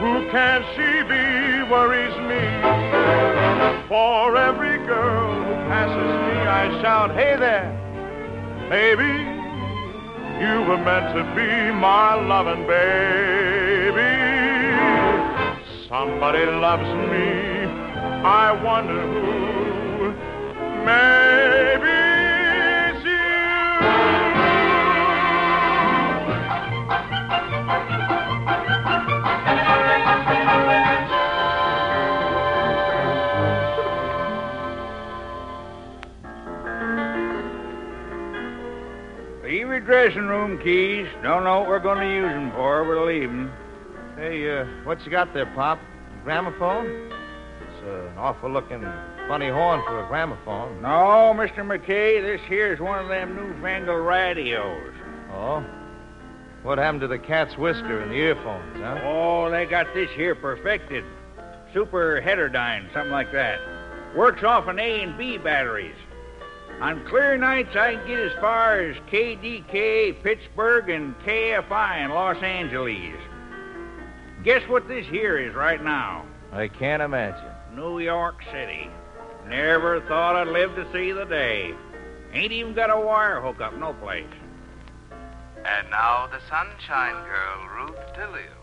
Who 0.01 0.31
can 0.31 0.63
she 0.75 1.03
be 1.09 1.71
worries 1.71 2.17
me. 2.31 2.45
For 3.89 4.37
every 4.37 4.79
girl 4.87 5.35
who 5.45 5.55
passes 5.69 6.13
me, 6.27 6.37
I 6.47 6.81
shout, 6.81 7.11
hey 7.11 7.37
there, 7.37 7.71
baby. 8.71 9.39
You 10.41 10.63
were 10.69 10.79
meant 10.79 11.15
to 11.17 11.25
be 11.35 11.73
my 11.73 12.15
loving 12.15 12.65
baby. 12.67 14.15
Somebody 15.89 16.47
loves 16.47 16.89
me. 17.11 17.67
I 18.25 18.53
wonder 18.63 19.03
who. 19.03 20.13
Maybe 20.85 21.38
Leave 39.49 39.67
your 39.67 39.81
dressing 39.81 40.27
room 40.27 40.63
keys. 40.63 41.07
Don't 41.23 41.43
know 41.43 41.61
what 41.61 41.71
we're 41.71 41.79
going 41.79 42.07
to 42.07 42.15
use 42.15 42.29
them 42.29 42.51
for. 42.51 42.85
We're 42.85 43.07
leaving. 43.07 43.51
Hey, 44.15 44.59
uh, 44.59 44.67
what 44.85 45.03
you 45.07 45.11
got 45.11 45.33
there, 45.33 45.47
Pop? 45.47 45.79
Gramophone? 46.23 47.11
It's 47.63 47.83
uh, 47.83 48.11
an 48.11 48.19
awful 48.19 48.51
looking 48.51 48.83
funny 49.27 49.49
horn 49.49 49.83
for 49.87 50.05
a 50.05 50.07
gramophone. 50.07 50.83
No, 50.83 51.33
Mr. 51.35 51.61
McKay, 51.61 52.21
this 52.21 52.43
here's 52.47 52.79
one 52.79 52.99
of 52.99 53.09
them 53.09 53.37
newfangled 53.37 54.05
radios. 54.05 54.93
Oh? 55.33 55.65
What 56.63 56.77
happened 56.77 57.01
to 57.01 57.09
the 57.09 57.19
cat's 57.19 57.57
whisker 57.57 58.03
and 58.03 58.11
the 58.11 58.17
earphones, 58.17 58.77
huh? 58.77 59.01
Oh, 59.03 59.51
they 59.51 59.65
got 59.65 59.87
this 59.95 60.11
here 60.11 60.35
perfected. 60.35 61.05
Super 61.73 62.21
heterodyne, 62.23 62.93
something 62.93 63.13
like 63.13 63.33
that. 63.33 63.61
Works 64.15 64.45
off 64.45 64.69
an 64.69 64.79
A 64.79 65.01
and 65.01 65.17
B 65.17 65.39
batteries. 65.39 65.97
On 66.81 67.05
clear 67.07 67.37
nights, 67.37 67.75
I 67.75 67.97
can 67.97 68.07
get 68.07 68.21
as 68.21 68.33
far 68.41 68.79
as 68.81 68.97
KDKA, 69.11 70.23
Pittsburgh, 70.23 70.89
and 70.89 71.19
KFI 71.21 72.05
in 72.05 72.11
Los 72.11 72.41
Angeles. 72.41 73.21
Guess 74.45 74.69
what 74.69 74.87
this 74.87 75.05
here 75.07 75.37
is 75.39 75.57
right 75.57 75.83
now? 75.83 76.25
I 76.53 76.69
can't 76.69 77.03
imagine. 77.03 77.51
New 77.75 77.99
York 77.99 78.45
City. 78.53 78.89
Never 79.49 80.01
thought 80.03 80.37
I'd 80.37 80.47
live 80.47 80.77
to 80.77 80.87
see 80.93 81.11
the 81.11 81.25
day. 81.25 81.75
Ain't 82.33 82.53
even 82.53 82.75
got 82.75 82.91
a 82.91 83.01
wire 83.01 83.41
hookup, 83.41 83.77
no 83.77 83.93
place. 83.95 84.31
And 85.11 85.91
now 85.91 86.29
the 86.29 86.39
Sunshine 86.49 87.25
Girl, 87.25 87.67
Ruth 87.77 87.99
DeLille. 88.15 88.55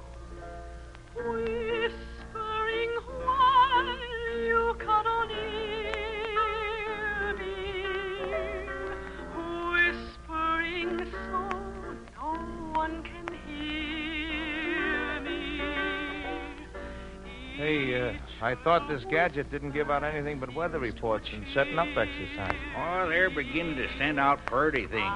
I 18.41 18.55
thought 18.55 18.87
this 18.87 19.03
gadget 19.09 19.49
didn't 19.49 19.71
give 19.71 19.89
out 19.89 20.03
anything 20.03 20.39
but 20.39 20.53
weather 20.53 20.79
reports 20.79 21.27
and 21.31 21.45
setting 21.53 21.79
up 21.79 21.87
exercise. 21.87 22.55
Oh, 22.77 23.07
they're 23.09 23.29
beginning 23.29 23.77
to 23.77 23.87
send 23.97 24.19
out 24.19 24.45
purty 24.45 24.87
things. 24.87 25.13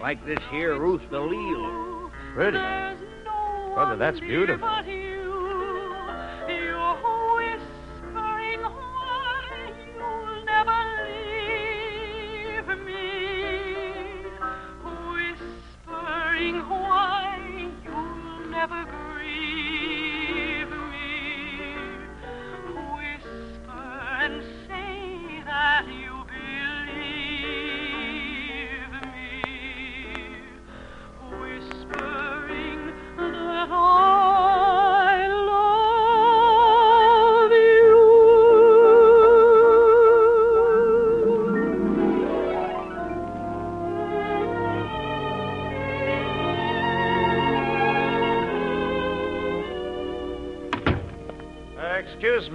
Like 0.00 0.24
this 0.26 0.38
here 0.50 0.78
Ruth 0.78 1.02
DeLille. 1.10 2.10
Pretty. 2.34 2.58
Brother, 3.74 3.96
that's 3.96 4.20
beautiful. 4.20 4.68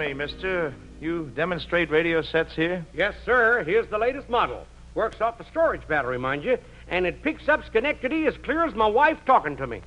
Me, 0.08 0.14
mister. 0.14 0.74
You 1.00 1.32
demonstrate 1.36 1.90
radio 1.90 2.22
sets 2.22 2.54
here? 2.54 2.86
Yes, 2.94 3.16
sir. 3.26 3.64
Here's 3.66 3.88
the 3.90 3.98
latest 3.98 4.30
model. 4.30 4.66
Works 4.96 5.22
off 5.22 5.40
a 5.40 5.46
storage 5.46 5.88
battery, 5.88 6.18
mind 6.18 6.44
you, 6.44 6.58
and 6.90 7.06
it 7.06 7.24
picks 7.24 7.48
up 7.48 7.66
Schenectady 7.66 8.28
as 8.28 8.36
clear 8.44 8.66
as 8.66 8.76
my 8.76 8.88
wife 8.88 9.18
talking 9.26 9.56
to 9.58 9.66
me. 9.66 9.82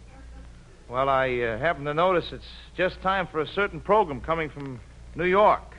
Well, 0.88 1.08
I 1.08 1.38
uh, 1.40 1.58
happen 1.58 1.84
to 1.84 1.94
notice 1.94 2.32
it's 2.32 2.46
just 2.76 3.00
time 3.02 3.26
for 3.26 3.40
a 3.40 3.46
certain 3.46 3.80
program 3.80 4.20
coming 4.20 4.48
from 4.48 4.80
New 5.14 5.26
York. 5.26 5.74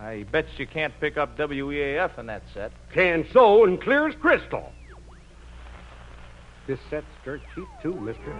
I 0.00 0.24
bet 0.30 0.46
you 0.58 0.66
can't 0.66 0.92
pick 1.00 1.16
up 1.16 1.36
WEAF 1.36 2.18
in 2.18 2.26
that 2.26 2.42
set. 2.54 2.72
Can 2.92 3.26
so 3.32 3.64
and 3.64 3.80
clear 3.80 4.08
as 4.08 4.14
crystal. 4.16 4.72
This 6.66 6.78
set's 6.90 7.06
dirt 7.24 7.40
cheap, 7.54 7.68
too, 7.82 7.94
mister. 7.94 8.32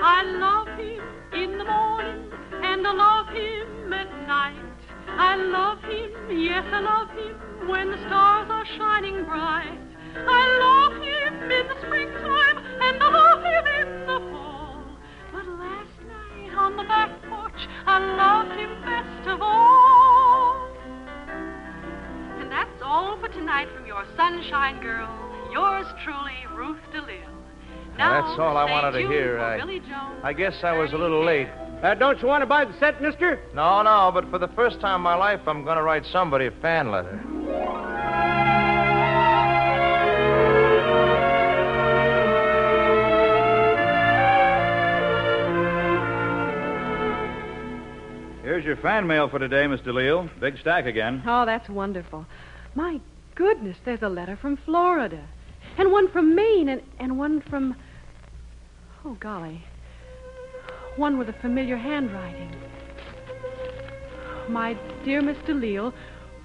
I 0.00 0.22
love 0.38 0.68
him 0.78 1.02
in 1.32 1.58
the 1.58 1.64
morning 1.64 2.30
and 2.76 2.86
I 2.86 2.92
love 2.92 3.28
him 3.28 3.92
at 3.94 4.28
night. 4.28 4.60
I 5.08 5.36
love 5.36 5.80
him, 5.80 6.10
yes, 6.28 6.64
I 6.70 6.80
love 6.80 7.08
him 7.08 7.68
when 7.68 7.90
the 7.90 7.96
stars 8.06 8.48
are 8.50 8.66
shining 8.76 9.24
bright. 9.24 9.80
I 10.14 10.42
love 10.60 10.92
him 11.00 11.50
in 11.50 11.68
the 11.68 11.76
springtime 11.86 12.58
and 12.58 13.02
I 13.02 13.08
love 13.08 13.42
him 13.42 13.64
in 13.80 14.00
the 14.06 14.20
fall. 14.30 14.84
But 15.32 15.46
last 15.56 15.96
night 16.06 16.54
on 16.54 16.76
the 16.76 16.84
back 16.84 17.10
porch, 17.30 17.66
I 17.86 17.98
loved 17.98 18.60
him 18.60 18.82
best 18.82 19.28
of 19.28 19.40
all. 19.40 20.68
And 22.40 22.52
that's 22.52 22.82
all 22.84 23.18
for 23.18 23.28
tonight 23.28 23.68
from 23.74 23.86
your 23.86 24.04
Sunshine 24.16 24.82
Girl, 24.82 25.08
yours 25.50 25.86
truly, 26.04 26.36
Ruth 26.54 26.80
DeLille. 26.92 27.32
Now, 27.96 28.20
that's 28.20 28.38
all 28.38 28.58
I 28.58 28.70
wanted 28.70 29.00
to 29.00 29.08
hear. 29.08 29.38
I, 29.38 29.56
Billy 29.56 29.80
Jones. 29.80 30.20
I 30.22 30.34
guess 30.34 30.62
I 30.62 30.76
was 30.76 30.92
a 30.92 30.98
little 30.98 31.24
late. 31.24 31.48
Uh, 31.82 31.94
don't 31.94 32.20
you 32.20 32.26
want 32.26 32.42
to 32.42 32.46
buy 32.46 32.64
the 32.64 32.76
set, 32.80 33.00
mister? 33.02 33.38
No, 33.54 33.82
no, 33.82 34.10
but 34.12 34.28
for 34.30 34.38
the 34.38 34.48
first 34.48 34.80
time 34.80 34.96
in 34.96 35.02
my 35.02 35.14
life, 35.14 35.40
I'm 35.46 35.62
going 35.62 35.76
to 35.76 35.82
write 35.82 36.04
somebody 36.06 36.46
a 36.46 36.50
fan 36.50 36.90
letter. 36.90 37.20
Here's 48.42 48.64
your 48.64 48.76
fan 48.76 49.06
mail 49.06 49.28
for 49.28 49.38
today, 49.38 49.66
Miss 49.66 49.82
DeLille. 49.82 50.30
Big 50.40 50.58
stack 50.58 50.86
again. 50.86 51.22
Oh, 51.26 51.44
that's 51.44 51.68
wonderful. 51.68 52.24
My 52.74 53.00
goodness, 53.34 53.76
there's 53.84 54.02
a 54.02 54.08
letter 54.08 54.36
from 54.40 54.56
Florida. 54.64 55.28
And 55.76 55.92
one 55.92 56.10
from 56.10 56.34
Maine, 56.34 56.70
and, 56.70 56.82
and 56.98 57.18
one 57.18 57.42
from. 57.42 57.76
Oh, 59.04 59.14
golly. 59.20 59.62
One 60.96 61.18
with 61.18 61.28
a 61.28 61.34
familiar 61.34 61.76
handwriting. 61.76 62.50
My 64.48 64.76
dear 65.04 65.20
Miss 65.20 65.36
DeLille, 65.46 65.92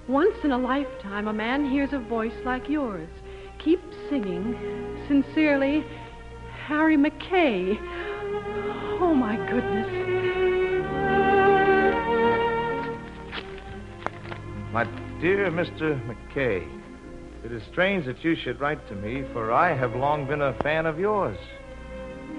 once 0.08 0.36
in 0.44 0.52
a 0.52 0.58
lifetime 0.58 1.26
a 1.26 1.32
man 1.32 1.70
hears 1.70 1.92
a 1.92 1.98
voice 1.98 2.34
like 2.44 2.68
yours. 2.68 3.08
Keep 3.58 3.80
singing. 4.10 4.54
Sincerely, 5.08 5.84
Harry 6.66 6.96
McKay. 6.96 7.78
Oh, 9.00 9.14
my 9.14 9.36
goodness. 9.36 9.88
My 14.72 14.84
dear 15.20 15.50
Mr. 15.50 16.00
McKay, 16.06 16.68
it 17.44 17.52
is 17.52 17.62
strange 17.70 18.04
that 18.06 18.22
you 18.22 18.34
should 18.34 18.60
write 18.60 18.86
to 18.88 18.94
me, 18.94 19.24
for 19.32 19.50
I 19.50 19.74
have 19.74 19.94
long 19.94 20.26
been 20.26 20.42
a 20.42 20.54
fan 20.62 20.86
of 20.86 20.98
yours. 20.98 21.38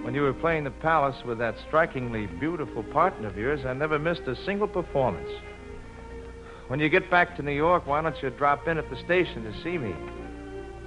When 0.04 0.14
you 0.14 0.22
were 0.22 0.34
playing 0.34 0.66
the 0.66 0.72
Palace 0.72 1.24
with 1.26 1.38
that 1.38 1.56
strikingly 1.68 2.28
beautiful 2.28 2.84
partner 2.84 3.30
of 3.30 3.38
yours, 3.38 3.66
I 3.66 3.72
never 3.72 3.98
missed 3.98 4.24
a 4.28 4.36
single 4.46 4.68
performance. 4.68 5.30
When 6.68 6.82
you 6.82 6.90
get 6.90 7.10
back 7.10 7.38
to 7.38 7.42
New 7.42 7.54
York, 7.54 7.88
why 7.88 8.02
don't 8.02 8.22
you 8.22 8.30
drop 8.30 8.68
in 8.68 8.78
at 8.78 8.90
the 8.90 8.98
station 9.06 9.44
to 9.44 9.64
see 9.64 9.78
me? 9.78 9.96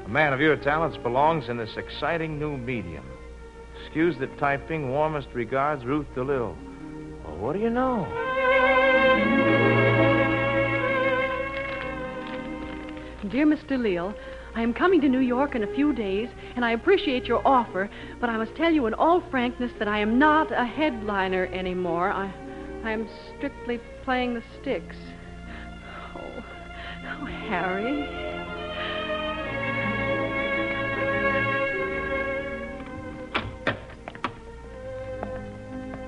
A 0.05 0.09
man 0.09 0.35
of 0.35 0.40
your 0.40 0.57
talents 0.57 0.98
belongs 0.98 1.48
in 1.48 1.57
this 1.57 1.76
exciting 1.79 2.38
new 2.38 2.59
medium. 2.59 3.05
Excuse 3.83 4.18
the 4.18 4.26
typing. 4.38 4.90
Warmest 4.90 5.29
regards, 5.33 5.85
Ruth 5.85 6.07
DeLille. 6.14 6.55
Well, 7.24 7.37
what 7.38 7.55
do 7.55 7.59
you 7.59 7.70
know? 7.70 8.05
Dear 13.31 13.46
Mr. 13.46 13.83
Leal, 13.83 14.14
I 14.57 14.62
am 14.62 14.73
coming 14.73 15.03
to 15.03 15.09
New 15.11 15.21
York 15.21 15.55
in 15.55 15.64
a 15.64 15.75
few 15.75 15.92
days, 15.92 16.31
and 16.57 16.64
I 16.64 16.71
appreciate 16.71 17.27
your 17.27 17.47
offer, 17.47 17.90
but 18.23 18.31
I 18.31 18.38
must 18.38 18.57
tell 18.57 18.73
you 18.73 18.87
in 18.87 18.95
all 18.95 19.23
frankness 19.31 19.71
that 19.79 19.87
I 19.87 19.99
am 19.99 20.19
not 20.19 20.51
a 20.51 20.64
headliner 20.64 21.45
anymore. 21.53 22.11
I, 22.11 22.33
I 22.83 22.90
am 22.90 23.07
strictly 23.37 23.79
playing 24.03 24.33
the 24.33 24.42
sticks. 24.59 24.97
Oh, 26.14 26.42
oh 27.05 27.27
Harry. 27.27 28.09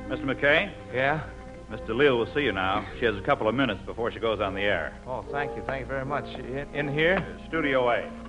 Mr. 0.08 0.24
McKay? 0.24 0.72
Yeah? 0.94 1.28
Miss 1.70 1.80
DeLille 1.80 2.16
will 2.16 2.32
see 2.32 2.40
you 2.40 2.52
now. 2.52 2.88
She 2.98 3.04
has 3.04 3.14
a 3.14 3.20
couple 3.20 3.46
of 3.46 3.54
minutes 3.54 3.82
before 3.84 4.10
she 4.10 4.18
goes 4.18 4.40
on 4.40 4.54
the 4.54 4.62
air. 4.62 4.98
Oh, 5.06 5.22
thank 5.30 5.54
you. 5.54 5.62
Thank 5.66 5.82
you 5.82 5.86
very 5.86 6.06
much. 6.06 6.24
In, 6.24 6.66
in 6.74 6.88
here? 6.88 7.22
Studio 7.46 7.90
A. 7.90 8.27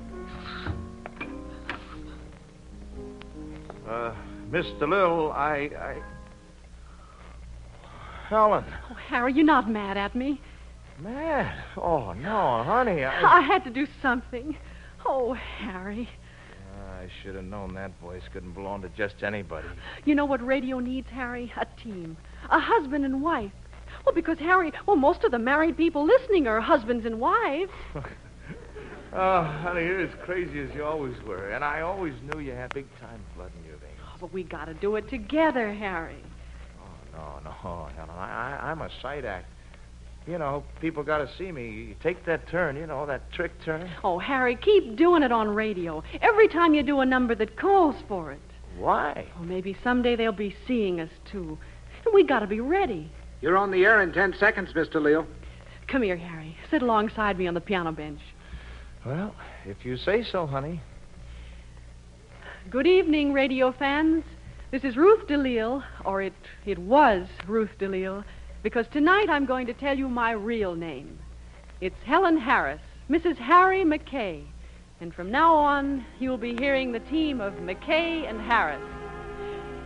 Uh, 3.90 4.14
Miss 4.52 4.68
DeLille, 4.80 5.32
I, 5.32 5.72
I. 5.76 6.02
Helen. 8.28 8.64
Oh, 8.92 8.94
Harry, 8.94 9.34
you're 9.34 9.44
not 9.44 9.68
mad 9.68 9.98
at 9.98 10.14
me. 10.14 10.40
Mad? 11.00 11.64
Oh, 11.76 12.14
no, 12.14 12.64
honey. 12.64 13.04
I, 13.04 13.40
I 13.40 13.42
had 13.42 13.64
to 13.64 13.72
do 13.72 13.88
something. 14.02 14.56
Oh, 15.06 15.34
Harry. 15.34 16.08
I 16.78 17.08
should 17.24 17.34
have 17.34 17.46
known 17.46 17.74
that 17.76 17.92
voice 18.00 18.22
couldn't 18.32 18.52
belong 18.52 18.84
to 18.84 18.90
just 18.90 19.24
anybody. 19.24 19.68
You 20.06 20.14
know 20.14 20.26
what 20.26 20.46
radio 20.46 20.80
needs, 20.80 21.08
Harry? 21.10 21.52
A 21.58 21.66
team. 21.82 22.18
A 22.52 22.60
husband 22.60 23.06
and 23.06 23.24
wife. 23.24 23.52
Well, 24.06 24.14
because, 24.14 24.38
Harry, 24.38 24.72
well, 24.86 24.98
most 24.98 25.24
of 25.24 25.32
the 25.32 25.40
married 25.40 25.78
people 25.78 26.06
listening 26.06 26.46
are 26.46 26.62
husbands 26.62 27.06
and 27.06 27.20
wives. 27.20 27.72
Oh, 29.12 29.42
honey, 29.42 29.86
you're 29.86 30.02
as 30.02 30.14
crazy 30.24 30.60
as 30.60 30.70
you 30.76 30.84
always 30.84 31.20
were. 31.24 31.50
And 31.50 31.64
I 31.64 31.82
always 31.82 32.14
knew 32.22 32.40
you 32.42 32.52
had 32.52 32.72
big 32.76 32.86
time 33.00 33.20
blood 33.36 33.50
in. 33.66 33.69
Oh, 33.69 33.69
but 34.20 34.34
we 34.34 34.44
got 34.44 34.66
to 34.66 34.74
do 34.74 34.96
it 34.96 35.10
together, 35.10 35.74
Harry. 35.74 36.24
Oh, 36.82 37.40
no, 37.44 37.50
no, 37.50 37.52
Helen. 37.52 38.10
I, 38.10 38.58
I, 38.62 38.72
I'm 38.72 38.82
a 38.82 38.90
sight 39.02 39.26
act. 39.26 39.48
You 40.28 40.38
know, 40.38 40.64
people 40.80 41.02
got 41.04 41.20
to 41.20 41.30
see 41.38 41.52
me. 41.52 41.70
You 41.70 41.96
take 42.04 42.26
that 42.26 42.48
turn, 42.50 42.76
you 42.76 42.86
know, 42.86 43.06
that 43.06 43.32
trick 43.32 43.52
turn. 43.64 43.90
Oh, 44.04 44.20
Harry, 44.20 44.56
keep 44.56 44.96
doing 44.96 45.24
it 45.24 45.32
on 45.32 45.50
radio. 45.50 46.04
Every 46.22 46.48
time 46.48 46.74
you 46.74 46.84
do 46.84 47.00
a 47.00 47.06
number 47.06 47.34
that 47.36 47.58
calls 47.58 47.96
for 48.08 48.32
it. 48.32 48.40
Why? 48.78 49.28
Oh, 49.40 49.44
maybe 49.44 49.76
someday 49.84 50.16
they'll 50.16 50.32
be 50.32 50.56
seeing 50.68 51.00
us, 51.00 51.10
too. 51.32 51.58
And 52.06 52.14
we 52.14 52.24
got 52.24 52.40
to 52.40 52.48
be 52.48 52.60
ready. 52.60 53.12
You're 53.42 53.58
on 53.58 53.72
the 53.72 53.84
air 53.86 54.02
in 54.02 54.12
ten 54.12 54.34
seconds, 54.38 54.74
Mr. 54.74 55.02
Leal. 55.02 55.26
Come 55.88 56.04
here, 56.04 56.18
Harry. 56.18 56.56
Sit 56.70 56.82
alongside 56.84 57.38
me 57.38 57.48
on 57.48 57.56
the 57.56 57.62
piano 57.62 57.92
bench. 57.92 58.20
Well, 59.06 59.34
if 59.66 59.84
you 59.84 59.98
say 59.98 60.24
so, 60.24 60.46
honey. 60.46 60.82
Good 62.70 62.86
evening, 62.86 63.34
radio 63.34 63.72
fans. 63.72 64.24
This 64.70 64.84
is 64.84 64.96
Ruth 64.96 65.26
DeLille, 65.28 65.84
or 66.06 66.22
it, 66.22 66.34
it 66.68 66.78
was 66.78 67.28
Ruth 67.48 67.72
DeLille, 67.80 68.24
because 68.62 68.86
tonight 68.92 69.28
I'm 69.28 69.48
going 69.48 69.66
to 69.66 69.74
tell 69.74 69.98
you 69.98 70.08
my 70.08 70.34
real 70.34 70.76
name. 70.76 71.18
It's 71.82 71.96
Helen 72.06 72.38
Harris, 72.38 72.82
Mrs. 73.10 73.38
Harry 73.38 73.84
McKay. 73.84 74.46
And 75.02 75.12
from 75.16 75.32
now 75.32 75.56
on, 75.56 76.06
you'll 76.20 76.38
be 76.38 76.56
hearing 76.58 76.92
the 76.92 77.00
team 77.00 77.42
of 77.42 77.54
McKay 77.54 78.30
and 78.30 78.40
Harris. 78.40 78.84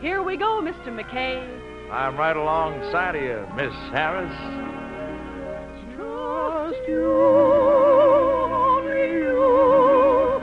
Here 0.01 0.21
we 0.21 0.35
go, 0.35 0.61
Mr. 0.61 0.87
McKay. 0.87 1.89
I'm 1.89 2.17
right 2.17 2.35
alongside 2.35 3.15
of 3.15 3.23
you, 3.23 3.47
Miss 3.55 3.73
Harris. 3.93 4.35
Trust 5.95 6.81
you, 6.89 7.13
only 8.51 9.07
you, 9.23 10.41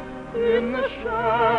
in 0.57 0.73
the 0.73 0.89
shadowy 1.03 1.50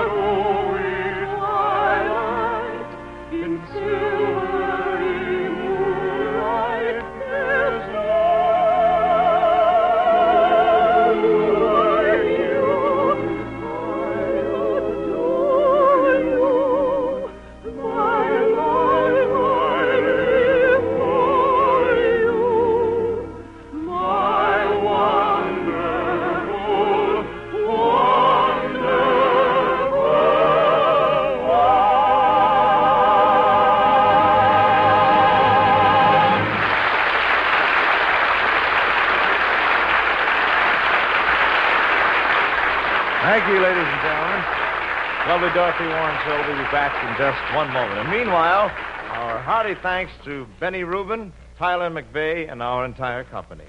Dorothy 45.82 45.96
Warenskjold 45.96 46.48
will 46.48 46.63
be 46.63 46.72
back 46.72 46.94
in 47.10 47.17
just 47.17 47.56
one 47.56 47.74
moment. 47.74 48.02
And 48.02 48.12
meanwhile, 48.12 48.65
our 49.10 49.39
hearty 49.39 49.74
thanks 49.82 50.12
to 50.26 50.46
Benny 50.60 50.84
Rubin, 50.84 51.34
Tyler 51.58 51.89
McVey, 51.89 52.52
and 52.52 52.62
our 52.62 52.86
entire 52.86 53.24
company. 53.24 53.65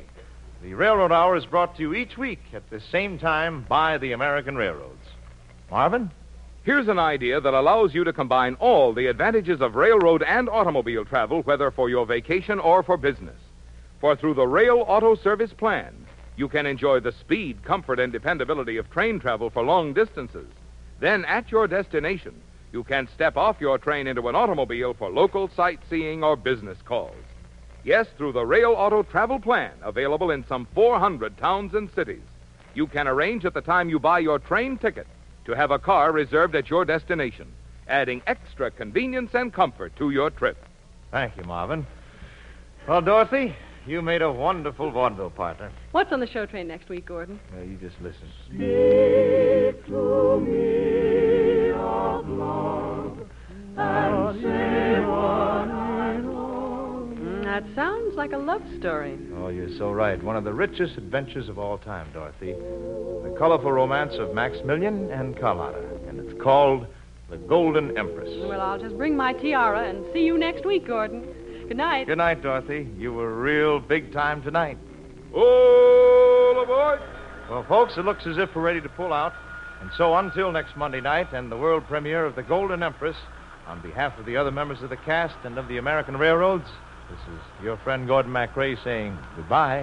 The 0.62 0.74
Railroad 0.74 1.10
Hour 1.10 1.36
is 1.36 1.46
brought 1.46 1.74
to 1.76 1.82
you 1.82 1.94
each 1.94 2.18
week 2.18 2.40
at 2.52 2.68
the 2.68 2.80
same 2.80 3.18
time 3.18 3.64
by 3.66 3.96
the 3.96 4.12
American 4.12 4.56
Railroads. 4.56 5.06
Marvin? 5.70 6.10
Here's 6.64 6.88
an 6.88 6.98
idea 6.98 7.40
that 7.40 7.54
allows 7.54 7.94
you 7.94 8.04
to 8.04 8.12
combine 8.12 8.56
all 8.60 8.92
the 8.92 9.06
advantages 9.06 9.62
of 9.62 9.74
railroad 9.74 10.22
and 10.22 10.50
automobile 10.50 11.06
travel, 11.06 11.40
whether 11.44 11.70
for 11.70 11.88
your 11.88 12.04
vacation 12.04 12.58
or 12.58 12.82
for 12.82 12.98
business. 12.98 13.40
For 14.02 14.16
through 14.16 14.34
the 14.34 14.46
Rail 14.46 14.84
Auto 14.86 15.14
Service 15.14 15.54
Plan, 15.54 15.94
you 16.36 16.48
can 16.48 16.66
enjoy 16.66 17.00
the 17.00 17.12
speed, 17.12 17.64
comfort, 17.64 17.98
and 17.98 18.12
dependability 18.12 18.76
of 18.76 18.90
train 18.90 19.18
travel 19.18 19.48
for 19.48 19.62
long 19.62 19.94
distances. 19.94 20.48
Then, 21.02 21.24
at 21.24 21.50
your 21.50 21.66
destination, 21.66 22.32
you 22.70 22.84
can 22.84 23.08
step 23.08 23.36
off 23.36 23.60
your 23.60 23.76
train 23.76 24.06
into 24.06 24.28
an 24.28 24.36
automobile 24.36 24.94
for 24.94 25.10
local 25.10 25.48
sightseeing 25.48 26.22
or 26.22 26.36
business 26.36 26.78
calls. 26.84 27.16
Yes, 27.82 28.06
through 28.16 28.34
the 28.34 28.46
Rail 28.46 28.70
Auto 28.78 29.02
Travel 29.02 29.40
Plan, 29.40 29.72
available 29.82 30.30
in 30.30 30.46
some 30.46 30.68
400 30.76 31.36
towns 31.38 31.74
and 31.74 31.90
cities, 31.92 32.22
you 32.74 32.86
can 32.86 33.08
arrange 33.08 33.44
at 33.44 33.52
the 33.52 33.60
time 33.60 33.90
you 33.90 33.98
buy 33.98 34.20
your 34.20 34.38
train 34.38 34.78
ticket 34.78 35.08
to 35.44 35.56
have 35.56 35.72
a 35.72 35.78
car 35.80 36.12
reserved 36.12 36.54
at 36.54 36.70
your 36.70 36.84
destination, 36.84 37.48
adding 37.88 38.22
extra 38.28 38.70
convenience 38.70 39.34
and 39.34 39.52
comfort 39.52 39.96
to 39.96 40.10
your 40.10 40.30
trip. 40.30 40.56
Thank 41.10 41.36
you, 41.36 41.42
Marvin. 41.42 41.84
Well, 42.86 43.00
Dorothy, 43.00 43.56
you 43.88 44.02
made 44.02 44.22
a 44.22 44.30
wonderful 44.30 44.92
vaudeville 44.92 45.30
partner. 45.30 45.72
What's 45.92 46.10
on 46.10 46.20
the 46.20 46.26
show 46.26 46.46
train 46.46 46.68
next 46.68 46.88
week, 46.88 47.04
Gordon? 47.04 47.38
Now, 47.54 47.62
you 47.62 47.76
just 47.76 47.96
listen. 48.00 48.26
Speak 48.46 49.86
to 49.88 50.40
me 50.40 51.70
of 51.72 52.26
love 52.26 53.18
and 53.76 54.40
say 54.42 55.00
what 55.00 55.68
I. 55.68 56.18
Mm, 56.22 57.44
that 57.44 57.64
sounds 57.74 58.14
like 58.14 58.32
a 58.32 58.38
love 58.38 58.62
story. 58.78 59.18
Oh, 59.36 59.48
you're 59.48 59.76
so 59.76 59.92
right. 59.92 60.22
One 60.22 60.34
of 60.34 60.44
the 60.44 60.54
richest 60.54 60.96
adventures 60.96 61.50
of 61.50 61.58
all 61.58 61.76
time, 61.76 62.08
Dorothy. 62.14 62.52
The 62.52 63.36
colorful 63.38 63.70
romance 63.70 64.14
of 64.14 64.34
Maximilian 64.34 65.10
and 65.10 65.38
Carlotta. 65.38 65.84
And 66.08 66.18
it's 66.18 66.40
called 66.42 66.86
The 67.28 67.36
Golden 67.36 67.98
Empress. 67.98 68.30
Well, 68.48 68.62
I'll 68.62 68.80
just 68.80 68.96
bring 68.96 69.14
my 69.14 69.34
tiara 69.34 69.90
and 69.90 70.06
see 70.14 70.20
you 70.20 70.38
next 70.38 70.64
week, 70.64 70.86
Gordon. 70.86 71.28
Good 71.68 71.76
night. 71.76 72.06
Good 72.06 72.16
night, 72.16 72.42
Dorothy. 72.42 72.88
You 72.96 73.12
were 73.12 73.34
real 73.34 73.78
big 73.78 74.10
time 74.10 74.42
tonight. 74.42 74.78
All 75.34 76.62
aboard! 76.62 77.00
Well, 77.48 77.64
folks, 77.68 77.96
it 77.96 78.04
looks 78.04 78.26
as 78.26 78.38
if 78.38 78.54
we're 78.54 78.62
ready 78.62 78.80
to 78.80 78.88
pull 78.88 79.12
out. 79.12 79.32
And 79.80 79.90
so 79.96 80.14
until 80.14 80.52
next 80.52 80.76
Monday 80.76 81.00
night 81.00 81.32
and 81.32 81.50
the 81.50 81.56
world 81.56 81.86
premiere 81.88 82.24
of 82.24 82.36
The 82.36 82.42
Golden 82.42 82.82
Empress, 82.82 83.16
on 83.66 83.80
behalf 83.80 84.18
of 84.18 84.26
the 84.26 84.36
other 84.36 84.50
members 84.50 84.82
of 84.82 84.90
the 84.90 84.96
cast 84.96 85.36
and 85.44 85.58
of 85.58 85.68
the 85.68 85.78
American 85.78 86.16
Railroads, 86.16 86.68
this 87.10 87.20
is 87.34 87.40
your 87.64 87.76
friend 87.78 88.06
Gordon 88.06 88.32
MacRae 88.32 88.76
saying 88.84 89.18
goodbye. 89.36 89.82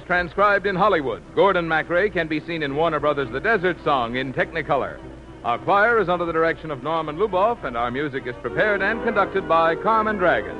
Was 0.00 0.06
transcribed 0.06 0.66
in 0.66 0.74
Hollywood. 0.76 1.22
Gordon 1.34 1.68
MacRae 1.68 2.10
can 2.10 2.26
be 2.26 2.40
seen 2.40 2.62
in 2.62 2.74
Warner 2.74 3.00
Brothers' 3.00 3.30
The 3.30 3.40
Desert 3.40 3.76
Song 3.84 4.16
in 4.16 4.32
Technicolor. 4.32 4.98
Our 5.44 5.58
choir 5.58 6.00
is 6.00 6.08
under 6.08 6.24
the 6.24 6.32
direction 6.32 6.70
of 6.70 6.82
Norman 6.82 7.18
Luboff, 7.18 7.64
and 7.64 7.76
our 7.76 7.90
music 7.90 8.26
is 8.26 8.34
prepared 8.40 8.80
and 8.80 9.04
conducted 9.04 9.46
by 9.46 9.74
Carmen 9.76 10.16
Dragon. 10.16 10.56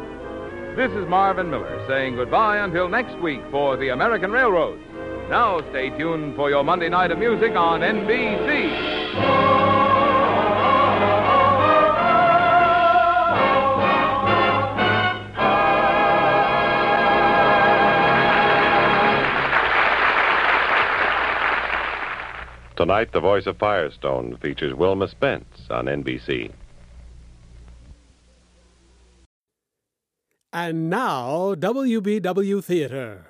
This 0.76 0.90
is 0.92 1.08
Marvin 1.08 1.50
Miller 1.50 1.82
saying 1.88 2.16
goodbye 2.16 2.58
until 2.58 2.88
next 2.88 3.18
week 3.20 3.40
for 3.50 3.78
the 3.78 3.88
American 3.88 4.30
Railroads. 4.30 4.82
Now 5.30 5.60
stay 5.70 5.88
tuned 5.96 6.36
for 6.36 6.50
your 6.50 6.62
Monday 6.62 6.90
night 6.90 7.10
of 7.10 7.18
music 7.18 7.52
on 7.52 7.80
NBC. 7.80 9.69
Tonight, 22.90 23.12
The 23.12 23.20
Voice 23.20 23.46
of 23.46 23.56
Firestone 23.56 24.36
features 24.38 24.74
Wilma 24.74 25.06
Spence 25.06 25.68
on 25.70 25.84
NBC. 25.84 26.50
And 30.52 30.90
now, 30.90 31.54
WBW 31.54 32.64
Theater. 32.64 33.26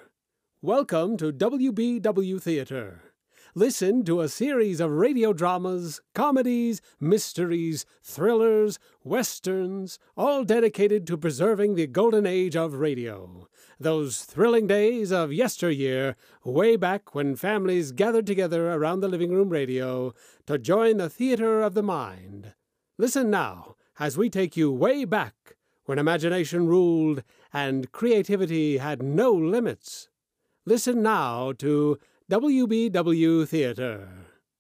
Welcome 0.63 1.19
to 1.19 1.31
WBW 1.31 2.41
Theater. 2.41 3.03
listen 3.55 4.03
to 4.05 4.23
a 4.23 4.31
series 4.31 4.81
of 4.81 4.93
radio 4.93 5.35
dramas, 5.35 6.01
comedies, 6.15 6.81
mysteries, 6.99 7.85
thrillers, 8.03 8.79
westerns, 9.05 9.99
all 10.17 10.43
dedicated 10.43 11.07
to 11.07 11.19
preserving 11.19 11.75
the 11.75 11.87
golden 11.87 12.25
age 12.25 12.57
of 12.57 12.73
radio. 12.73 13.47
Those 13.83 14.25
thrilling 14.25 14.67
days 14.67 15.11
of 15.11 15.33
yesteryear, 15.33 16.15
way 16.45 16.77
back 16.77 17.15
when 17.15 17.35
families 17.35 17.93
gathered 17.93 18.27
together 18.27 18.71
around 18.71 19.01
the 19.01 19.09
living 19.09 19.33
room 19.33 19.49
radio 19.49 20.13
to 20.45 20.59
join 20.59 20.99
the 20.99 21.09
theater 21.09 21.63
of 21.63 21.73
the 21.73 21.83
mind. 21.83 22.53
Listen 22.99 23.31
now 23.31 23.77
as 23.99 24.19
we 24.19 24.29
take 24.29 24.55
you 24.55 24.71
way 24.71 25.07
back 25.07 25.57
when 25.87 25.99
imagination 25.99 26.67
ruled 26.67 27.23
and 27.55 27.91
creativity 27.91 28.77
had 28.77 29.03
no 29.03 29.33
limits. 29.33 30.11
Listen 30.67 31.03
now 31.03 31.53
to 31.53 31.99
WBW 32.31 33.49
Theater. 33.49 34.30